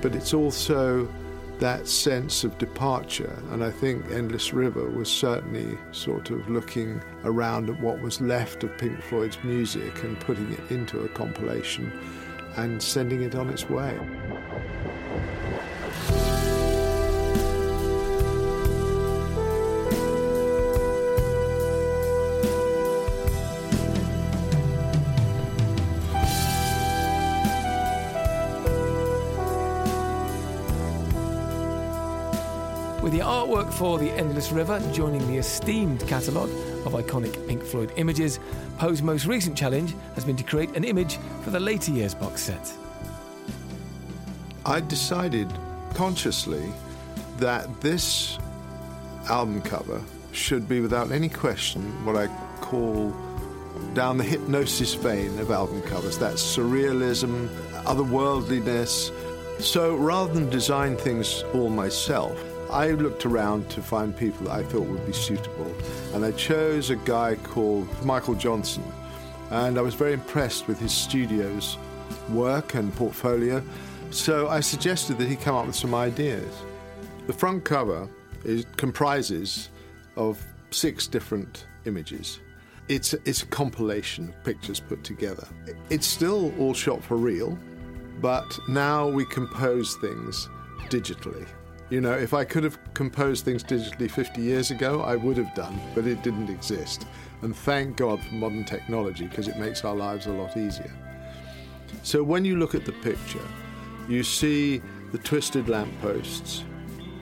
but 0.03 0.17
it's 0.17 0.35
also 0.35 1.09
that 1.61 1.87
sense 1.87 2.43
of 2.43 2.59
departure. 2.59 3.41
And 3.53 3.63
I 3.63 3.71
think 3.71 4.11
Endless 4.11 4.53
River 4.53 4.91
was 4.91 5.09
certainly 5.09 5.79
sort 5.93 6.31
of 6.31 6.49
looking 6.49 7.01
around 7.23 7.71
at 7.71 7.81
what 7.81 8.01
was 8.01 8.21
left 8.21 8.65
of 8.65 8.77
Pink 8.79 9.01
Floyd's 9.01 9.39
music 9.45 10.03
and 10.03 10.19
putting 10.19 10.53
it 10.53 10.71
into 10.73 11.05
a 11.05 11.09
compilation 11.09 11.93
and 12.57 12.83
sending 12.83 13.23
it 13.23 13.37
on 13.37 13.49
its 13.49 13.71
way. 13.71 13.97
For 33.79 33.97
The 33.97 34.11
Endless 34.11 34.51
River 34.51 34.83
joining 34.93 35.25
the 35.29 35.37
esteemed 35.37 36.01
catalogue 36.09 36.51
of 36.85 36.95
iconic 36.95 37.47
Pink 37.47 37.63
Floyd 37.63 37.93
images. 37.95 38.41
Po's 38.77 39.03
most 39.03 39.25
recent 39.25 39.57
challenge 39.57 39.95
has 40.17 40.25
been 40.25 40.35
to 40.35 40.43
create 40.43 40.77
an 40.77 40.83
image 40.83 41.17
for 41.45 41.51
the 41.51 41.61
later 41.61 41.93
years 41.93 42.13
box 42.13 42.43
set. 42.43 42.73
I 44.67 44.81
decided 44.81 45.49
consciously 45.95 46.73
that 47.37 47.81
this 47.81 48.37
album 49.29 49.63
cover 49.63 50.03
should 50.33 50.69
be, 50.69 50.81
without 50.81 51.13
any 51.13 51.29
question, 51.29 52.05
what 52.05 52.17
I 52.17 52.27
call 52.61 53.15
down 53.95 54.19
the 54.19 54.25
Hipgnosis 54.25 54.99
vein 54.99 55.39
of 55.39 55.53
album 55.53 55.83
covers. 55.83 56.19
That's 56.19 56.43
surrealism, 56.43 57.47
otherworldliness. 57.85 59.13
So 59.63 59.95
rather 59.95 60.35
than 60.35 60.51
design 60.51 60.97
things 60.97 61.45
all 61.55 61.71
myself, 61.71 62.37
I 62.71 62.91
looked 62.91 63.25
around 63.25 63.71
to 63.71 63.83
find 63.83 64.17
people 64.17 64.47
that 64.47 64.53
I 64.53 64.63
thought 64.63 64.87
would 64.87 65.07
be 65.07 65.13
suitable, 65.13 65.75
and 66.13 66.25
I 66.25 66.33
chose 66.33 66.91
a 66.91 66.97
guy 66.97 67.37
called 67.37 67.89
Michael 68.05 68.35
Johnson. 68.35 68.85
And 69.51 69.79
I 69.79 69.83
was 69.83 69.95
very 69.95 70.13
impressed 70.13 70.69
with 70.69 70.79
his 70.79 70.93
studio's 70.93 71.79
work 72.29 72.75
and 72.75 72.95
portfolio, 72.95 73.63
so 74.11 74.49
I 74.49 74.61
suggested 74.61 75.19
that 75.19 75.29
he 75.29 75.37
come 75.37 75.55
up 75.55 75.67
with 75.67 75.77
some 75.77 75.95
ideas. 75.95 76.55
The 77.27 77.33
front 77.33 77.65
cover 77.65 78.09
is, 78.45 78.67
comprises 78.77 79.71
of 80.17 80.45
six 80.71 81.07
different 81.07 81.67
images. 81.87 82.41
It's, 82.89 83.15
it's 83.25 83.43
a 83.43 83.47
compilation 83.47 84.29
of 84.31 84.45
pictures 84.45 84.81
put 84.81 85.05
together. 85.05 85.47
It's 85.91 86.07
still 86.07 86.55
all 86.59 86.75
shot 86.75 87.03
for 87.03 87.17
real, 87.17 87.59
but 88.21 88.59
now 88.69 89.09
we 89.09 89.25
compose 89.27 89.97
things 89.97 90.49
digitally. 90.89 91.47
You 91.91 92.03
know, 92.03 92.13
if 92.13 92.35
I 92.35 92.45
could 92.45 92.65
have 92.65 92.79
composed 92.93 93.47
things 93.47 93.65
digitally 93.65 94.11
50 94.11 94.43
years 94.43 94.71
ago, 94.71 95.01
I 95.01 95.17
would 95.17 95.39
have 95.39 95.55
done, 95.55 95.81
but 95.95 96.07
it 96.07 96.23
didn't 96.23 96.51
exist. 96.51 97.07
And 97.41 97.57
thank 97.57 97.97
God 97.97 98.21
for 98.23 98.35
modern 98.35 98.65
technology 98.65 99.27
because 99.27 99.49
it 99.49 99.57
makes 99.57 99.85
our 99.85 99.95
lives 99.95 100.27
a 100.27 100.33
lot 100.33 100.57
easier. 100.57 100.93
So 102.03 102.23
when 102.23 102.45
you 102.45 102.57
look 102.57 102.75
at 102.75 102.85
the 102.85 102.93
picture, 102.93 103.47
you 104.07 104.23
see 104.23 104.83
the 105.13 105.19
twisted 105.19 105.71
lampposts. 105.71 106.65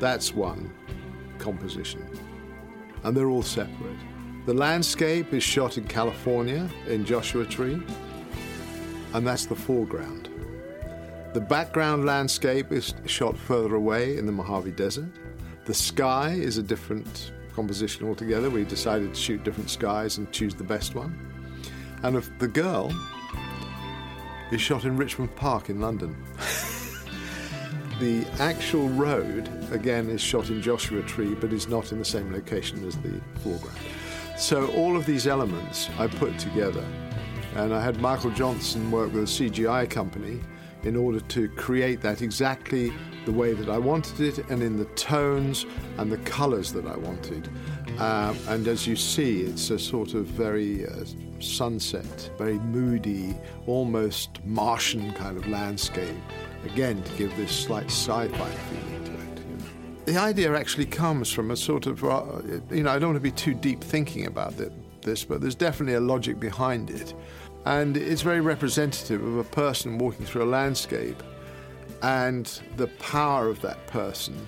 That's 0.01 0.35
one 0.35 0.73
composition. 1.39 2.05
And 3.05 3.17
they're 3.17 3.29
all 3.29 3.43
separate. 3.43 3.99
The 4.47 4.55
landscape 4.55 5.33
is 5.33 5.45
shot 5.45 5.79
in 5.79 5.85
California 5.85 6.69
in 6.89 7.05
Joshua 7.05 7.45
Tree, 7.45 7.81
and 9.13 9.27
that's 9.27 9.47
the 9.47 9.55
foreground. 9.55 10.29
The 11.37 11.43
background 11.43 12.07
landscape 12.07 12.73
is 12.73 12.95
shot 13.05 13.37
further 13.37 13.75
away 13.75 14.17
in 14.17 14.25
the 14.25 14.33
Mojave 14.33 14.71
Desert. 14.71 15.11
The 15.67 15.75
sky 15.75 16.31
is 16.31 16.57
a 16.57 16.63
different 16.63 17.33
composition 17.55 18.09
altogether. 18.09 18.49
We 18.49 18.65
decided 18.65 19.13
to 19.13 19.21
shoot 19.21 19.45
different 19.45 19.69
skies 19.69 20.17
and 20.17 20.33
choose 20.33 20.55
the 20.55 20.65
best 20.65 20.95
one. 20.95 21.15
And 22.03 22.17
if 22.17 22.31
the 22.39 22.49
girl 22.49 22.91
is 24.51 24.63
shot 24.63 24.87
in 24.87 24.97
Richmond 24.97 25.37
Park 25.37 25.69
in 25.69 25.79
London. 25.79 26.17
the 28.01 28.25
actual 28.39 28.89
road, 28.89 29.51
again, 29.73 30.09
is 30.09 30.23
shot 30.23 30.49
in 30.49 30.63
Joshua 30.63 31.03
Tree, 31.03 31.35
but 31.35 31.53
is 31.53 31.69
not 31.69 31.93
in 31.93 31.99
the 31.99 32.05
same 32.07 32.33
location 32.33 32.83
as 32.89 32.97
the 32.97 33.21
foreground. 33.41 33.77
So 34.39 34.69
all 34.69 34.97
of 34.97 35.05
these 35.05 35.27
elements 35.27 35.91
I 35.99 36.07
put 36.07 36.39
together. 36.39 36.87
And 37.57 37.75
I 37.75 37.83
had 37.83 38.01
Michael 38.01 38.31
Johnson 38.31 38.91
work 38.91 39.13
with 39.13 39.25
a 39.25 39.27
CGI 39.27 39.91
company 39.91 40.41
in 40.87 40.97
order 40.97 41.21
to 41.21 41.49
create 41.49 42.01
that 42.01 42.23
exactly 42.23 42.93
the 43.25 43.33
way 43.33 43.53
that 43.53 43.69
I 43.69 43.77
wanted 43.77 44.21
it 44.21 44.39
and 44.51 44.63
in 44.63 44.77
the 44.77 44.85
tones 44.95 45.67
and 45.99 46.11
the 46.11 46.19
colors 46.19 46.73
that 46.73 46.87
I 46.87 46.97
wanted. 46.97 47.49
Um, 47.99 48.39
and 48.49 48.69
as 48.69 48.87
you 48.87 48.95
see, 48.95 49.41
it's 49.43 49.71
a 49.71 49.79
sort 49.79 50.15
of 50.15 50.27
very 50.27 50.87
uh, 50.87 51.05
sunset, 51.41 52.31
very 52.39 52.59
moody, 52.59 53.35
almost 53.67 54.45
Martian 54.45 55.13
kind 55.15 55.37
of 55.37 55.49
landscape. 55.49 56.17
Again, 56.65 57.03
to 57.03 57.13
give 57.15 57.37
this 57.37 57.51
slight 57.51 57.87
sci 57.87 58.29
fi 58.29 58.51
feeling 58.51 59.05
to 59.05 59.13
it. 59.13 60.07
The 60.07 60.19
idea 60.19 60.57
actually 60.57 60.87
comes 60.87 61.33
from 61.33 61.51
a 61.51 61.57
sort 61.57 61.87
of, 61.87 62.05
uh, 62.05 62.23
you 62.71 62.85
know, 62.85 62.91
I 62.91 62.99
don't 62.99 63.11
want 63.11 63.17
to 63.17 63.21
be 63.21 63.33
too 63.33 63.55
deep 63.55 63.83
thinking 63.83 64.27
about 64.27 64.55
this, 65.03 65.25
but 65.25 65.41
there's 65.41 65.55
definitely 65.57 65.95
a 65.95 66.01
logic 66.01 66.39
behind 66.39 66.91
it. 66.91 67.15
And 67.67 67.97
it's 67.97 68.23
very 68.23 68.41
representative 68.41 69.25
of 69.25 69.39
a 69.39 69.45
person 69.45 69.99
walking 69.99 70.25
through 70.25 70.45
a 70.45 70.47
landscape, 70.47 71.21
and 72.01 72.47
the 72.77 72.87
power 72.87 73.49
of 73.49 73.61
that 73.63 73.85
person 73.89 74.47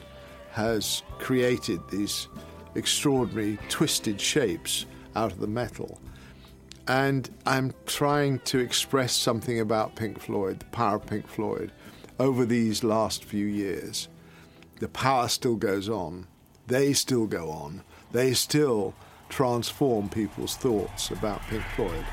has 0.52 1.02
created 1.18 1.80
these 1.90 2.28
extraordinary 2.76 3.58
twisted 3.68 4.20
shapes 4.20 4.86
out 5.16 5.32
of 5.32 5.40
the 5.40 5.48
metal. 5.48 6.00
And 6.86 7.28
I'm 7.44 7.74
trying 7.86 8.38
to 8.40 8.60
express 8.60 9.14
something 9.14 9.58
about 9.58 9.96
Pink 9.96 10.20
Floyd, 10.20 10.60
the 10.60 10.66
power 10.66 10.96
of 10.96 11.06
Pink 11.06 11.26
Floyd, 11.26 11.72
over 12.20 12.46
these 12.46 12.84
last 12.84 13.24
few 13.24 13.46
years. 13.46 14.08
The 14.78 14.88
power 14.88 15.26
still 15.26 15.56
goes 15.56 15.88
on, 15.88 16.28
they 16.68 16.92
still 16.92 17.26
go 17.26 17.50
on, 17.50 17.82
they 18.12 18.32
still 18.32 18.94
transform 19.28 20.08
people's 20.08 20.56
thoughts 20.56 21.10
about 21.10 21.42
Pink 21.48 21.64
Floyd. 21.74 22.04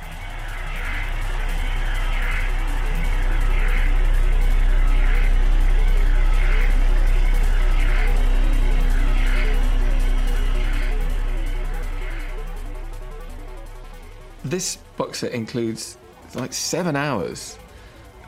This 14.46 14.76
box 14.96 15.22
set 15.22 15.32
includes 15.32 15.98
like 16.36 16.54
seven 16.54 16.96
hours 16.96 17.58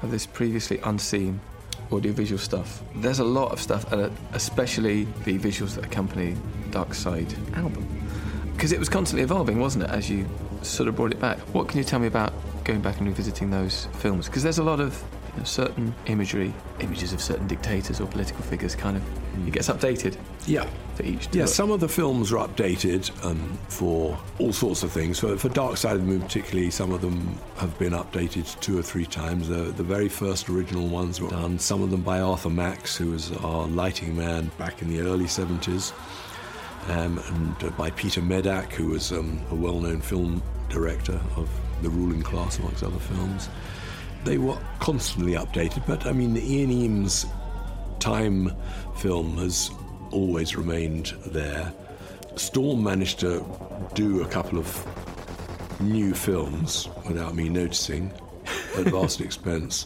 of 0.02 0.10
this 0.10 0.26
previously 0.26 0.80
unseen 0.80 1.40
audiovisual 1.92 2.40
stuff. 2.40 2.82
There's 2.96 3.20
a 3.20 3.24
lot 3.24 3.52
of 3.52 3.62
stuff, 3.62 3.92
and 3.92 4.02
uh, 4.02 4.10
especially 4.34 5.04
the 5.26 5.38
visuals 5.38 5.76
that 5.76 5.86
accompany 5.86 6.36
Dark 6.72 6.96
Side 6.96 7.32
album. 7.54 7.88
Because 8.54 8.72
it 8.72 8.80
was 8.80 8.90
constantly 8.90 9.22
evolving, 9.22 9.60
wasn't 9.60 9.84
it, 9.84 9.92
as 9.92 10.10
you 10.10 10.28
sort 10.64 10.90
of 10.90 10.96
brought 10.96 11.12
it 11.12 11.20
back? 11.20 11.38
What 11.54 11.68
can 11.68 11.78
you 11.78 11.84
tell 11.84 12.00
me 12.00 12.08
about 12.08 12.34
going 12.64 12.82
back 12.82 12.98
and 12.98 13.08
revisiting 13.08 13.52
those 13.52 13.86
films? 14.00 14.26
Because 14.26 14.42
there's 14.42 14.58
a 14.58 14.64
lot 14.64 14.80
of 14.80 15.00
know, 15.38 15.44
certain 15.44 15.94
imagery, 16.06 16.54
images 16.80 17.14
of 17.14 17.22
certain 17.22 17.48
dictators 17.48 18.00
or 18.00 18.08
political 18.08 18.42
figures, 18.44 18.76
kind 18.76 18.98
of, 18.98 19.48
it 19.48 19.52
gets 19.52 19.70
updated. 19.70 20.18
Yeah. 20.46 20.68
For 20.96 21.04
each. 21.04 21.28
Yeah, 21.32 21.44
look. 21.44 21.50
some 21.50 21.72
of 21.72 21.80
the 21.80 21.88
films 21.88 22.32
are 22.32 22.48
updated 22.48 23.12
um, 23.24 23.58
for 23.68 24.18
all 24.40 24.54
sorts 24.54 24.84
of 24.84 24.92
things. 24.92 25.20
For, 25.20 25.38
for 25.38 25.50
Dark 25.50 25.78
Side 25.78 25.96
of 25.96 26.02
the 26.02 26.08
Moon, 26.08 26.22
particularly, 26.22 26.72
some 26.72 26.92
of 26.92 27.02
them 27.02 27.38
have 27.58 27.78
been 27.78 27.94
updated 27.94 28.60
two 28.62 28.78
or 28.78 28.82
three 28.82 29.06
times. 29.06 29.48
The, 29.48 29.56
the 29.56 29.84
very 29.84 30.10
first 30.10 30.50
original 30.50 30.88
ones 30.88 31.22
were 31.22 31.30
done, 31.30 31.60
some 31.60 31.84
of 31.84 31.92
them 31.92 32.02
by 32.02 32.20
Arthur 32.20 32.50
Max, 32.50 32.96
who 32.96 33.12
was 33.12 33.32
our 33.38 33.68
lighting 33.68 34.16
man 34.16 34.52
back 34.58 34.82
in 34.82 34.90
the 34.90 35.02
early 35.02 35.26
70s, 35.26 35.94
um, 36.90 37.20
and 37.20 37.64
uh, 37.64 37.70
by 37.72 37.92
Peter 37.92 38.22
Medak, 38.22 38.72
who 38.72 38.88
was 38.88 39.12
um, 39.12 39.40
a 39.52 39.56
well 39.56 39.80
known 39.80 40.02
film 40.02 40.42
director 40.70 41.20
of 41.36 41.50
The 41.82 41.90
Ruling 41.90 42.24
Class, 42.24 42.60
amongst 42.60 42.84
other 42.84 43.00
films. 43.00 43.50
They 44.24 44.38
were 44.38 44.58
constantly 44.80 45.34
updated, 45.34 45.86
but 45.88 46.06
I 46.06 46.12
mean, 46.12 46.36
Ian 46.38 46.72
Eames' 46.72 47.26
time 48.00 48.54
film 48.98 49.38
has 49.38 49.72
always 50.12 50.56
remained 50.56 51.14
there. 51.26 51.72
Storm 52.36 52.84
managed 52.84 53.20
to 53.22 53.46
do 53.94 54.22
a 54.22 54.28
couple 54.28 54.60
of 54.60 54.86
new 55.80 56.14
films 56.14 56.90
without 57.08 57.36
me 57.36 57.50
noticing 57.50 58.12
at 58.78 58.86
vast 58.92 59.22
expense 59.22 59.86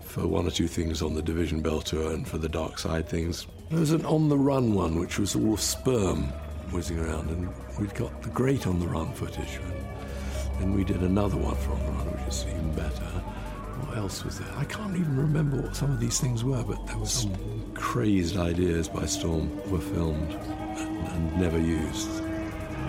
for 0.00 0.26
one 0.26 0.46
or 0.46 0.50
two 0.50 0.68
things 0.68 1.02
on 1.02 1.14
the 1.14 1.22
Division 1.22 1.60
Bell 1.60 1.80
tour 1.80 2.12
and 2.12 2.26
for 2.26 2.38
the 2.38 2.48
Dark 2.48 2.78
Side 2.78 3.08
things. 3.08 3.46
There 3.70 3.80
was 3.80 3.92
an 3.92 4.04
On 4.04 4.28
the 4.28 4.38
Run 4.38 4.74
one, 4.74 4.98
which 5.00 5.18
was 5.18 5.34
all 5.34 5.56
sperm 5.56 6.24
whizzing 6.70 6.98
around, 6.98 7.30
and 7.30 7.48
we'd 7.78 7.94
got 7.94 8.22
the 8.22 8.30
great 8.30 8.66
On 8.66 8.78
the 8.78 8.88
Run 8.88 9.12
footage. 9.12 9.58
And 9.58 10.60
then 10.60 10.74
we 10.74 10.84
did 10.84 11.00
another 11.00 11.36
one 11.36 11.56
for 11.56 11.72
On 11.72 11.86
the 11.86 11.92
Run, 11.92 12.06
which 12.06 12.28
is 12.28 12.46
even 12.48 12.72
better. 12.74 13.22
What 13.86 13.98
else 13.98 14.24
was 14.24 14.38
there? 14.38 14.52
I 14.56 14.64
can't 14.64 14.96
even 14.96 15.16
remember 15.16 15.56
what 15.60 15.76
some 15.76 15.90
of 15.90 16.00
these 16.00 16.20
things 16.20 16.44
were, 16.44 16.62
but 16.62 16.86
there 16.86 16.96
were 16.96 17.06
some 17.06 17.34
crazed 17.74 18.36
ideas 18.36 18.88
by 18.88 19.06
Storm 19.06 19.50
were 19.70 19.80
filmed 19.80 20.32
and, 20.32 21.08
and 21.08 21.36
never 21.40 21.58
used. 21.58 22.08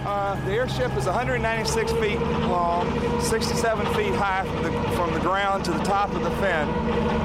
Uh, 0.05 0.35
the 0.45 0.51
airship 0.51 0.95
is 0.97 1.05
196 1.05 1.91
feet 1.93 2.19
long, 2.47 3.21
67 3.21 3.85
feet 3.95 4.13
high 4.15 4.45
from 4.45 4.63
the, 4.63 4.71
from 4.95 5.13
the 5.13 5.19
ground 5.19 5.63
to 5.65 5.71
the 5.71 5.83
top 5.83 6.13
of 6.13 6.23
the 6.23 6.31
fin, 6.31 6.67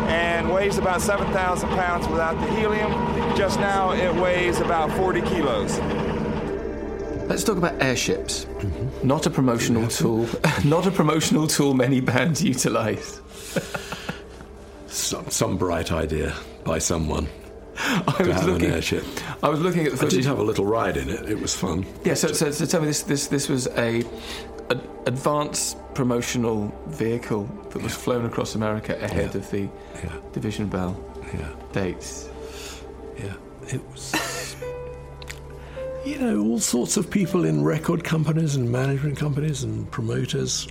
and 0.08 0.52
weighs 0.52 0.78
about 0.78 1.02
7,000 1.02 1.68
pounds 1.70 2.06
without 2.08 2.34
the 2.40 2.54
helium. 2.54 2.90
Just 3.36 3.58
now, 3.58 3.92
it 3.92 4.14
weighs 4.14 4.60
about 4.60 4.92
40 4.92 5.22
kilos. 5.22 5.78
Let's 7.28 7.44
talk 7.44 7.58
about 7.58 7.82
airships. 7.82 8.46
Not 9.02 9.26
a 9.26 9.30
promotional 9.30 9.88
tool. 9.88 10.26
Not 10.64 10.86
a 10.86 10.90
promotional 10.90 11.46
tool 11.46 11.74
many 11.74 12.00
bands 12.00 12.42
utilise. 12.42 13.20
Some, 14.86 15.30
some 15.30 15.56
bright 15.58 15.92
idea 15.92 16.34
by 16.64 16.78
someone 16.78 17.28
I 17.78 18.14
was 18.18 18.44
looking. 18.44 18.66
an 18.68 18.72
airship. 18.74 19.04
I 19.42 19.48
was 19.48 19.60
looking 19.60 19.86
at 19.86 19.92
the 19.92 20.06
I 20.06 20.08
did 20.08 20.24
have 20.24 20.38
a 20.38 20.42
little 20.42 20.64
ride 20.64 20.96
in 20.96 21.08
it. 21.08 21.28
It 21.30 21.40
was 21.40 21.54
fun. 21.54 21.86
Yeah, 22.04 22.14
so, 22.14 22.28
so, 22.32 22.50
so 22.50 22.64
tell 22.66 22.80
me 22.80 22.86
this 22.88 23.02
this 23.04 23.28
this 23.28 23.48
was 23.48 23.66
a, 23.68 24.02
a 24.70 24.80
advanced 25.06 25.76
promotional 25.94 26.74
vehicle 26.88 27.44
that 27.70 27.80
was 27.82 27.94
flown 27.94 28.24
across 28.26 28.54
America 28.56 28.96
ahead 29.00 29.30
Yeah. 29.32 29.38
of 29.40 29.50
the 29.50 29.68
Yeah, 30.02 30.12
Division 30.32 30.66
Bell 30.68 30.98
yeah, 31.34 31.48
dates. 31.72 32.28
yeah. 33.18 33.34
It 33.68 33.86
was. 33.90 34.56
you 36.04 36.18
know, 36.18 36.40
all 36.42 36.58
sorts 36.58 36.96
of 36.96 37.10
people 37.10 37.44
in 37.44 37.62
record 37.62 38.02
companies 38.02 38.56
and 38.56 38.70
management 38.72 39.16
companies 39.18 39.62
and 39.62 39.88
promoters 39.90 40.66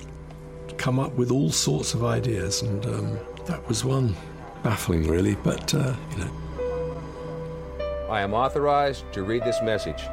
come 0.78 1.00
up 1.00 1.14
with 1.14 1.32
all 1.32 1.50
sorts 1.50 1.94
of 1.94 2.04
ideas, 2.04 2.62
and 2.62 2.86
um, 2.86 3.20
that 3.46 3.68
was 3.68 3.84
one. 3.84 4.16
Baffling, 4.64 5.08
really, 5.08 5.36
but 5.36 5.74
uh, 5.74 5.96
you 6.12 6.18
know. 6.18 6.32
I 8.10 8.22
am 8.22 8.34
authorized 8.34 9.12
to 9.14 9.24
read 9.24 9.44
this 9.44 9.62
message. 9.62 10.04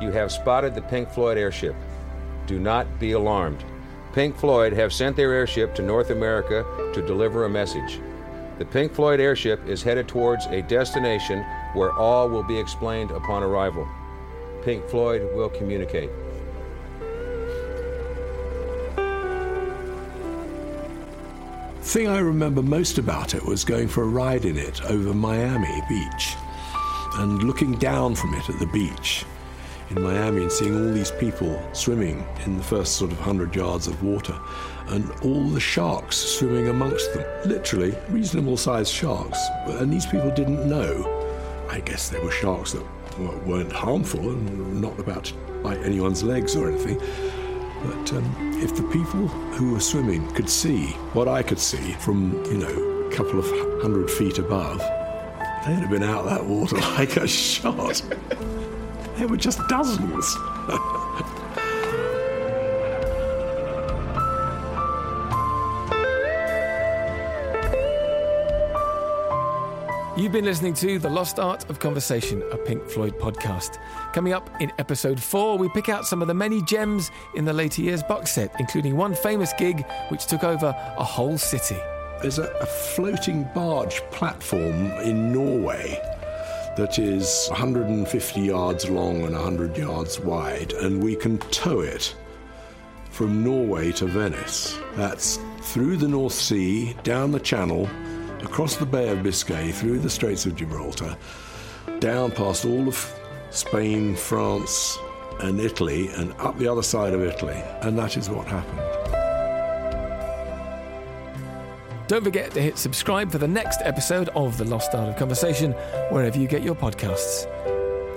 You 0.00 0.10
have 0.10 0.32
spotted 0.32 0.74
the 0.74 0.82
Pink 0.82 1.10
Floyd 1.10 1.38
airship. 1.38 1.74
Do 2.46 2.58
not 2.58 2.98
be 2.98 3.12
alarmed. 3.12 3.64
Pink 4.12 4.36
Floyd 4.36 4.72
have 4.72 4.92
sent 4.92 5.14
their 5.14 5.32
airship 5.32 5.74
to 5.76 5.82
North 5.82 6.10
America 6.10 6.64
to 6.94 7.06
deliver 7.06 7.44
a 7.44 7.50
message. 7.50 8.00
The 8.58 8.64
Pink 8.64 8.92
Floyd 8.92 9.20
airship 9.20 9.64
is 9.68 9.82
headed 9.82 10.08
towards 10.08 10.46
a 10.46 10.62
destination 10.62 11.44
where 11.74 11.92
all 11.92 12.28
will 12.28 12.42
be 12.42 12.58
explained 12.58 13.10
upon 13.12 13.42
arrival. 13.42 13.88
Pink 14.62 14.86
Floyd 14.88 15.22
will 15.34 15.48
communicate. 15.48 16.10
Thing 21.90 22.06
I 22.06 22.20
remember 22.20 22.62
most 22.62 22.98
about 22.98 23.34
it 23.34 23.44
was 23.44 23.64
going 23.64 23.88
for 23.88 24.04
a 24.04 24.06
ride 24.06 24.44
in 24.44 24.56
it 24.56 24.80
over 24.84 25.12
Miami 25.12 25.82
Beach 25.88 26.36
and 27.14 27.42
looking 27.42 27.72
down 27.78 28.14
from 28.14 28.32
it 28.34 28.48
at 28.48 28.60
the 28.60 28.66
beach 28.66 29.24
in 29.88 30.00
Miami 30.00 30.42
and 30.42 30.52
seeing 30.52 30.72
all 30.72 30.94
these 30.94 31.10
people 31.10 31.60
swimming 31.72 32.24
in 32.44 32.56
the 32.56 32.62
first 32.62 32.94
sort 32.94 33.10
of 33.10 33.18
100 33.18 33.56
yards 33.56 33.88
of 33.88 34.00
water 34.04 34.38
and 34.90 35.10
all 35.22 35.42
the 35.48 35.58
sharks 35.58 36.16
swimming 36.16 36.68
amongst 36.68 37.12
them. 37.12 37.24
Literally, 37.44 37.92
reasonable 38.08 38.56
sized 38.56 38.92
sharks. 38.92 39.40
And 39.66 39.92
these 39.92 40.06
people 40.06 40.30
didn't 40.30 40.68
know. 40.68 41.66
I 41.68 41.80
guess 41.80 42.08
they 42.08 42.20
were 42.20 42.30
sharks 42.30 42.70
that 42.70 42.86
weren't 43.44 43.72
harmful 43.72 44.30
and 44.30 44.80
not 44.80 44.96
about 45.00 45.24
to 45.24 45.34
bite 45.64 45.78
anyone's 45.78 46.22
legs 46.22 46.54
or 46.54 46.70
anything. 46.70 47.00
But 47.82 48.12
um, 48.12 48.52
if 48.62 48.74
the 48.74 48.82
people 48.84 49.26
who 49.28 49.72
were 49.72 49.80
swimming 49.80 50.30
could 50.32 50.48
see 50.48 50.88
what 51.14 51.28
I 51.28 51.42
could 51.42 51.58
see 51.58 51.92
from, 51.94 52.32
you 52.44 52.58
know, 52.58 53.08
a 53.08 53.12
couple 53.12 53.38
of 53.38 53.46
hundred 53.80 54.10
feet 54.10 54.38
above, 54.38 54.78
they'd 55.64 55.74
have 55.74 55.90
been 55.90 56.02
out 56.02 56.26
that 56.26 56.44
water 56.44 56.76
like 56.98 57.16
a 57.16 57.26
shot. 57.26 58.02
there 59.16 59.28
were 59.28 59.36
just 59.36 59.60
dozens. 59.68 60.36
You've 70.20 70.32
been 70.32 70.44
listening 70.44 70.74
to 70.74 70.98
The 70.98 71.08
Lost 71.08 71.38
Art 71.38 71.70
of 71.70 71.78
Conversation, 71.78 72.42
a 72.52 72.58
Pink 72.58 72.86
Floyd 72.86 73.18
podcast. 73.18 73.78
Coming 74.12 74.34
up 74.34 74.50
in 74.60 74.70
episode 74.78 75.18
four, 75.18 75.56
we 75.56 75.70
pick 75.70 75.88
out 75.88 76.04
some 76.04 76.20
of 76.20 76.28
the 76.28 76.34
many 76.34 76.60
gems 76.64 77.10
in 77.34 77.46
the 77.46 77.54
later 77.54 77.80
years 77.80 78.02
box 78.02 78.32
set, 78.32 78.54
including 78.58 78.98
one 78.98 79.14
famous 79.14 79.54
gig 79.54 79.82
which 80.10 80.26
took 80.26 80.44
over 80.44 80.74
a 80.98 81.02
whole 81.02 81.38
city. 81.38 81.78
There's 82.20 82.38
a, 82.38 82.50
a 82.60 82.66
floating 82.66 83.48
barge 83.54 84.02
platform 84.10 84.90
in 85.00 85.32
Norway 85.32 85.98
that 86.76 86.98
is 86.98 87.46
150 87.48 88.40
yards 88.42 88.90
long 88.90 89.22
and 89.22 89.32
100 89.32 89.74
yards 89.74 90.20
wide, 90.20 90.74
and 90.74 91.02
we 91.02 91.16
can 91.16 91.38
tow 91.38 91.80
it 91.80 92.14
from 93.10 93.42
Norway 93.42 93.90
to 93.92 94.04
Venice. 94.04 94.78
That's 94.96 95.38
through 95.62 95.96
the 95.96 96.08
North 96.08 96.34
Sea, 96.34 96.94
down 97.04 97.32
the 97.32 97.40
Channel, 97.40 97.88
across 98.42 98.76
the 98.76 98.86
Bay 98.86 99.08
of 99.08 99.22
Biscay, 99.22 99.72
through 99.72 99.98
the 99.98 100.10
Straits 100.10 100.46
of 100.46 100.56
Gibraltar, 100.56 101.16
down 101.98 102.30
past 102.30 102.64
all 102.64 102.88
of 102.88 103.20
Spain, 103.50 104.14
France, 104.14 104.98
and 105.40 105.60
Italy, 105.60 106.08
and 106.08 106.32
up 106.38 106.58
the 106.58 106.68
other 106.68 106.82
side 106.82 107.12
of 107.12 107.22
Italy. 107.22 107.60
And 107.82 107.98
that 107.98 108.16
is 108.16 108.28
what 108.28 108.46
happened. 108.46 108.80
Don't 112.08 112.24
forget 112.24 112.50
to 112.52 112.60
hit 112.60 112.76
subscribe 112.76 113.30
for 113.30 113.38
the 113.38 113.46
next 113.46 113.82
episode 113.84 114.30
of 114.30 114.58
The 114.58 114.64
Lost 114.64 114.94
Art 114.94 115.10
of 115.10 115.16
Conversation, 115.16 115.72
wherever 116.10 116.38
you 116.38 116.48
get 116.48 116.62
your 116.62 116.74
podcasts. 116.74 117.46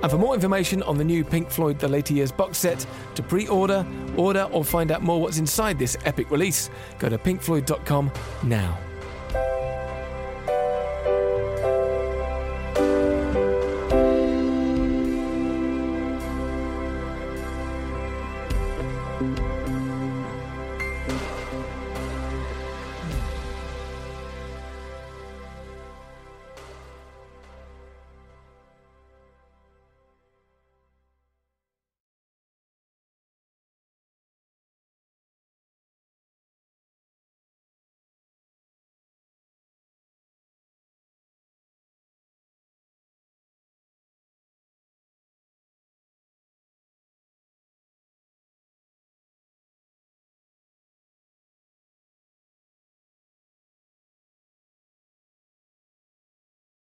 And 0.02 0.12
for 0.12 0.18
more 0.18 0.34
information 0.34 0.84
on 0.84 0.98
the 0.98 1.04
new 1.04 1.24
Pink 1.24 1.50
Floyd 1.50 1.80
The 1.80 1.88
Later 1.88 2.14
Years 2.14 2.32
box 2.32 2.58
set, 2.58 2.86
to 3.16 3.24
pre 3.24 3.48
order, 3.48 3.86
order, 4.18 4.50
or 4.52 4.66
find 4.66 4.92
out 4.92 5.02
more 5.02 5.22
what's 5.22 5.38
inside 5.38 5.80
this 5.80 5.96
epic 6.06 6.32
release, 6.32 6.70
go 7.00 7.08
to 7.08 7.18
pinkfloyd.com 7.18 8.12
now. 8.44 8.78